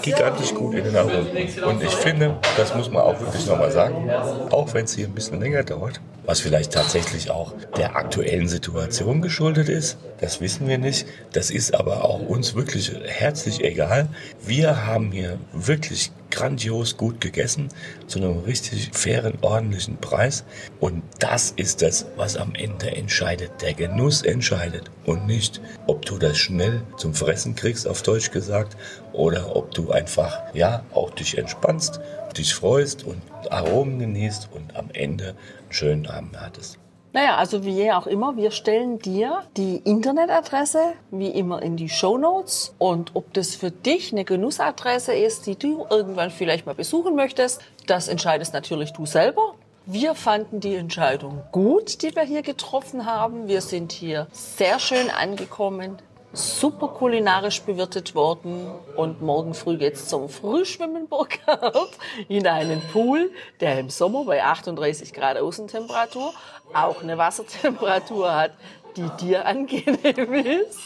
gigantisch 0.03 0.55
gut 0.55 0.75
in 0.75 0.85
den 0.85 0.97
Aromen. 0.97 1.27
Und 1.67 1.83
ich 1.83 1.95
finde, 1.95 2.37
das 2.57 2.75
muss 2.75 2.91
man 2.91 3.03
auch 3.03 3.19
wirklich 3.19 3.47
nochmal 3.47 3.71
sagen, 3.71 4.11
auch 4.51 4.73
wenn 4.75 4.85
es 4.85 4.95
hier 4.95 5.07
ein 5.07 5.15
bisschen 5.15 5.41
länger 5.41 5.63
dauert, 5.63 6.01
was 6.25 6.41
vielleicht 6.41 6.73
tatsächlich 6.73 7.31
auch 7.31 7.53
der 7.77 7.97
aktuellen 7.97 8.49
Situation 8.49 9.23
geschuldet 9.23 9.69
ist, 9.69 9.99
das 10.21 10.41
wissen 10.41 10.69
wir 10.69 10.79
nicht. 10.79 11.07
Das 11.33 11.51
ist 11.51 11.75
aber 11.75 12.05
auch 12.05 12.21
uns 12.21 12.55
wirklich 12.55 12.93
herzlich 13.05 13.65
egal. 13.65 14.09
Wir 14.41 14.87
haben 14.87 15.11
hier 15.11 15.39
wirklich 15.53 16.13
grandios 16.31 16.97
gut 16.97 17.21
gegessen, 17.21 17.69
zu 18.07 18.19
einem 18.19 18.39
richtig 18.39 18.91
fairen, 18.93 19.39
ordentlichen 19.43 19.99
Preis. 19.99 20.45
Und 20.81 21.03
das 21.19 21.53
ist 21.57 21.83
das, 21.83 22.07
was 22.17 22.37
am 22.37 22.55
Ende 22.55 22.95
entscheidet. 22.95 23.51
Der 23.61 23.75
Genuss 23.75 24.23
entscheidet 24.23 24.91
und 25.05 25.27
nicht, 25.27 25.61
ob 25.87 26.05
du 26.07 26.19
das 26.19 26.39
schnell 26.39 26.83
zum 26.97 27.15
Fressen 27.15 27.55
kriegst, 27.55 27.87
auf 27.87 28.03
Deutsch 28.03 28.31
gesagt, 28.31 28.77
oder 29.13 29.55
ob 29.55 29.75
du 29.75 29.91
einfach, 29.91 30.41
ja, 30.55 30.85
auch 30.93 31.11
dich 31.11 31.37
entspannst, 31.37 32.01
dich 32.37 32.55
freust 32.55 33.05
und 33.05 33.21
Aromen 33.51 33.99
genießt 33.99 34.49
und 34.53 34.75
am 34.77 34.89
Ende 34.95 35.35
schönen 35.73 36.07
Abend 36.07 36.41
hattest. 36.41 36.79
Naja, 37.15 37.37
also 37.37 37.63
wie 37.65 37.93
auch 37.93 38.07
immer, 38.07 38.37
wir 38.37 38.51
stellen 38.51 38.99
dir 38.99 39.43
die 39.59 39.77
Internetadresse 39.77 40.95
wie 41.11 41.29
immer 41.29 41.61
in 41.61 41.77
die 41.77 41.91
Show 41.91 42.17
Notes. 42.17 42.75
Und 42.79 43.15
ob 43.15 43.35
das 43.35 43.55
für 43.55 43.71
dich 43.71 44.13
eine 44.13 44.25
Genussadresse 44.25 45.13
ist, 45.13 45.47
die 45.47 45.57
du 45.57 45.85
irgendwann 45.91 46.31
vielleicht 46.31 46.65
mal 46.65 46.75
besuchen 46.75 47.15
möchtest, 47.15 47.61
das 47.87 48.09
entscheidest 48.09 48.55
natürlich 48.55 48.95
du 48.95 49.05
selber. 49.05 49.57
Wir 49.85 50.15
fanden 50.15 50.61
die 50.61 50.75
Entscheidung 50.75 51.43
gut, 51.53 52.03
die 52.03 52.17
wir 52.17 52.23
hier 52.23 52.43
getroffen 52.43 53.05
haben. 53.05 53.47
Wir 53.47 53.61
sind 53.61 53.93
hier 53.93 54.27
sehr 54.33 54.79
schön 54.79 55.11
angekommen, 55.11 55.99
super 56.33 56.89
kulinarisch 56.89 57.63
bewirtet 57.63 58.15
worden 58.15 58.67
und 58.97 59.21
morgen 59.21 59.55
früh 59.55 59.77
geht's 59.77 60.09
zum 60.09 60.29
Frühschwimmen 60.29 61.09
Burkhard 61.09 61.91
in 62.29 62.47
einen 62.47 62.81
Pool, 62.93 63.31
der 63.61 63.79
im 63.79 63.91
Sommer 63.91 64.25
bei 64.25 64.43
38 64.43 65.13
Grad 65.13 65.37
Außentemperatur 65.37 66.33
auch 66.73 67.03
eine 67.03 67.19
Wassertemperatur 67.19 68.35
hat, 68.35 68.53
die 68.97 69.09
dir 69.21 69.47
angenehm 69.47 70.35
ist. 70.35 70.79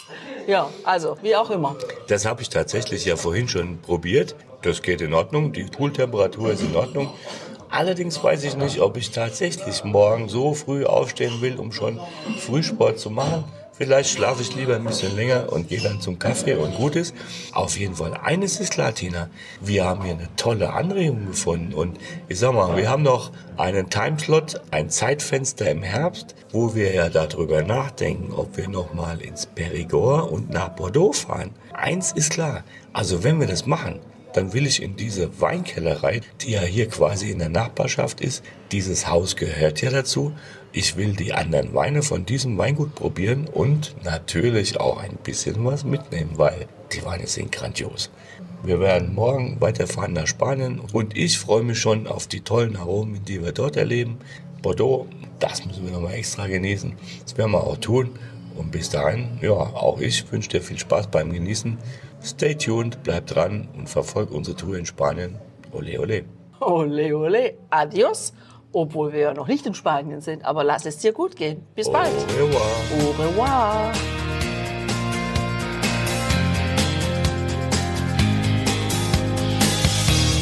Ja, 0.46 0.68
also 0.84 1.16
wie 1.22 1.36
auch 1.36 1.50
immer. 1.50 1.76
Das 2.08 2.24
habe 2.24 2.42
ich 2.42 2.48
tatsächlich 2.48 3.04
ja 3.04 3.16
vorhin 3.16 3.48
schon 3.48 3.78
probiert. 3.80 4.34
Das 4.62 4.82
geht 4.82 5.00
in 5.00 5.14
Ordnung. 5.14 5.52
Die 5.52 5.64
Pooltemperatur 5.64 6.52
ist 6.52 6.62
in 6.62 6.74
Ordnung. 6.74 7.12
Allerdings 7.68 8.22
weiß 8.22 8.44
ich 8.44 8.56
nicht, 8.56 8.80
ob 8.80 8.96
ich 8.96 9.10
tatsächlich 9.10 9.84
morgen 9.84 10.28
so 10.28 10.54
früh 10.54 10.84
aufstehen 10.84 11.40
will, 11.40 11.58
um 11.58 11.72
schon 11.72 12.00
Frühsport 12.38 12.98
zu 12.98 13.10
machen. 13.10 13.44
Vielleicht 13.78 14.08
schlafe 14.08 14.40
ich 14.40 14.54
lieber 14.54 14.76
ein 14.76 14.84
bisschen 14.84 15.14
länger 15.14 15.52
und 15.52 15.68
gehe 15.68 15.82
dann 15.82 16.00
zum 16.00 16.18
Kaffee 16.18 16.54
und 16.54 16.74
gut 16.76 16.96
ist. 16.96 17.14
Auf 17.52 17.78
jeden 17.78 17.94
Fall, 17.94 18.14
eines 18.14 18.58
ist 18.58 18.72
klar, 18.72 18.94
Tina. 18.94 19.28
Wir 19.60 19.84
haben 19.84 20.02
hier 20.02 20.14
eine 20.14 20.34
tolle 20.36 20.72
Anregung 20.72 21.26
gefunden. 21.26 21.74
Und 21.74 21.98
ich 22.28 22.38
sag 22.38 22.54
mal, 22.54 22.74
wir 22.78 22.88
haben 22.88 23.02
noch 23.02 23.32
einen 23.58 23.90
Timeslot, 23.90 24.62
ein 24.70 24.88
Zeitfenster 24.88 25.70
im 25.70 25.82
Herbst, 25.82 26.34
wo 26.52 26.74
wir 26.74 26.94
ja 26.94 27.10
darüber 27.10 27.62
nachdenken, 27.62 28.32
ob 28.32 28.56
wir 28.56 28.68
nochmal 28.68 29.20
ins 29.20 29.44
Perigord 29.44 30.32
und 30.32 30.48
nach 30.48 30.70
Bordeaux 30.70 31.12
fahren. 31.12 31.50
Eins 31.74 32.12
ist 32.12 32.30
klar. 32.30 32.64
Also 32.94 33.24
wenn 33.24 33.40
wir 33.40 33.46
das 33.46 33.66
machen, 33.66 34.00
dann 34.32 34.52
will 34.52 34.66
ich 34.66 34.82
in 34.82 34.96
diese 34.96 35.40
Weinkellerei, 35.40 36.20
die 36.40 36.52
ja 36.52 36.60
hier 36.60 36.88
quasi 36.88 37.30
in 37.30 37.38
der 37.38 37.48
Nachbarschaft 37.48 38.20
ist. 38.20 38.42
Dieses 38.72 39.08
Haus 39.08 39.36
gehört 39.36 39.80
ja 39.80 39.90
dazu. 39.90 40.32
Ich 40.78 40.94
will 40.98 41.14
die 41.14 41.32
anderen 41.32 41.72
Weine 41.72 42.02
von 42.02 42.26
diesem 42.26 42.58
Weingut 42.58 42.94
probieren 42.94 43.48
und 43.50 43.96
natürlich 44.04 44.78
auch 44.78 44.98
ein 44.98 45.16
bisschen 45.24 45.64
was 45.64 45.84
mitnehmen, 45.84 46.32
weil 46.36 46.66
die 46.92 47.02
Weine 47.02 47.26
sind 47.26 47.50
grandios. 47.50 48.10
Wir 48.62 48.78
werden 48.78 49.14
morgen 49.14 49.58
weiterfahren 49.58 50.12
nach 50.12 50.26
Spanien 50.26 50.78
und 50.92 51.16
ich 51.16 51.38
freue 51.38 51.62
mich 51.62 51.78
schon 51.78 52.06
auf 52.06 52.26
die 52.26 52.42
tollen 52.42 52.76
Aromen, 52.76 53.24
die 53.24 53.42
wir 53.42 53.52
dort 53.52 53.78
erleben. 53.78 54.18
Bordeaux, 54.60 55.06
das 55.38 55.64
müssen 55.64 55.86
wir 55.86 55.92
nochmal 55.92 56.12
extra 56.12 56.46
genießen. 56.46 56.92
Das 57.22 57.38
werden 57.38 57.52
wir 57.52 57.64
auch 57.64 57.78
tun. 57.78 58.10
Und 58.54 58.70
bis 58.70 58.90
dahin, 58.90 59.38
ja, 59.40 59.52
auch 59.52 59.98
ich 59.98 60.30
wünsche 60.30 60.50
dir 60.50 60.60
viel 60.60 60.78
Spaß 60.78 61.06
beim 61.06 61.32
Genießen. 61.32 61.78
Stay 62.22 62.54
tuned, 62.54 63.02
bleib 63.02 63.26
dran 63.28 63.66
und 63.78 63.88
verfolg 63.88 64.30
unsere 64.30 64.58
Tour 64.58 64.76
in 64.76 64.84
Spanien. 64.84 65.36
Ole, 65.72 65.98
ole. 65.98 66.24
Ole, 66.60 67.16
ole, 67.16 67.54
adios. 67.70 68.34
Obwohl 68.76 69.14
wir 69.14 69.20
ja 69.20 69.32
noch 69.32 69.48
nicht 69.48 69.64
in 69.64 69.72
Spanien 69.72 70.20
sind, 70.20 70.44
aber 70.44 70.62
lass 70.62 70.84
es 70.84 70.98
dir 70.98 71.14
gut 71.14 71.34
gehen. 71.34 71.62
Bis 71.74 71.90
bald. 71.90 72.12
Au 72.12 72.44
revoir. 72.44 72.62
Au 72.92 73.22
revoir. 73.22 73.92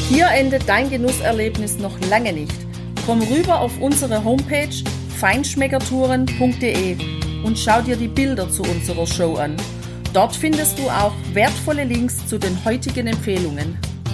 Hier 0.08 0.26
endet 0.32 0.68
dein 0.68 0.90
Genusserlebnis 0.90 1.78
noch 1.78 1.96
lange 2.10 2.32
nicht. 2.32 2.56
Komm 3.06 3.22
rüber 3.22 3.60
auf 3.60 3.80
unsere 3.80 4.24
Homepage 4.24 4.82
feinschmeckertouren.de 5.20 6.96
und 7.44 7.56
schau 7.56 7.82
dir 7.82 7.94
die 7.94 8.08
Bilder 8.08 8.50
zu 8.50 8.64
unserer 8.64 9.06
Show 9.06 9.36
an. 9.36 9.56
Dort 10.12 10.34
findest 10.34 10.80
du 10.80 10.90
auch 10.90 11.12
wertvolle 11.34 11.84
Links 11.84 12.26
zu 12.26 12.38
den 12.38 12.64
heutigen 12.64 13.06
Empfehlungen. 13.06 13.78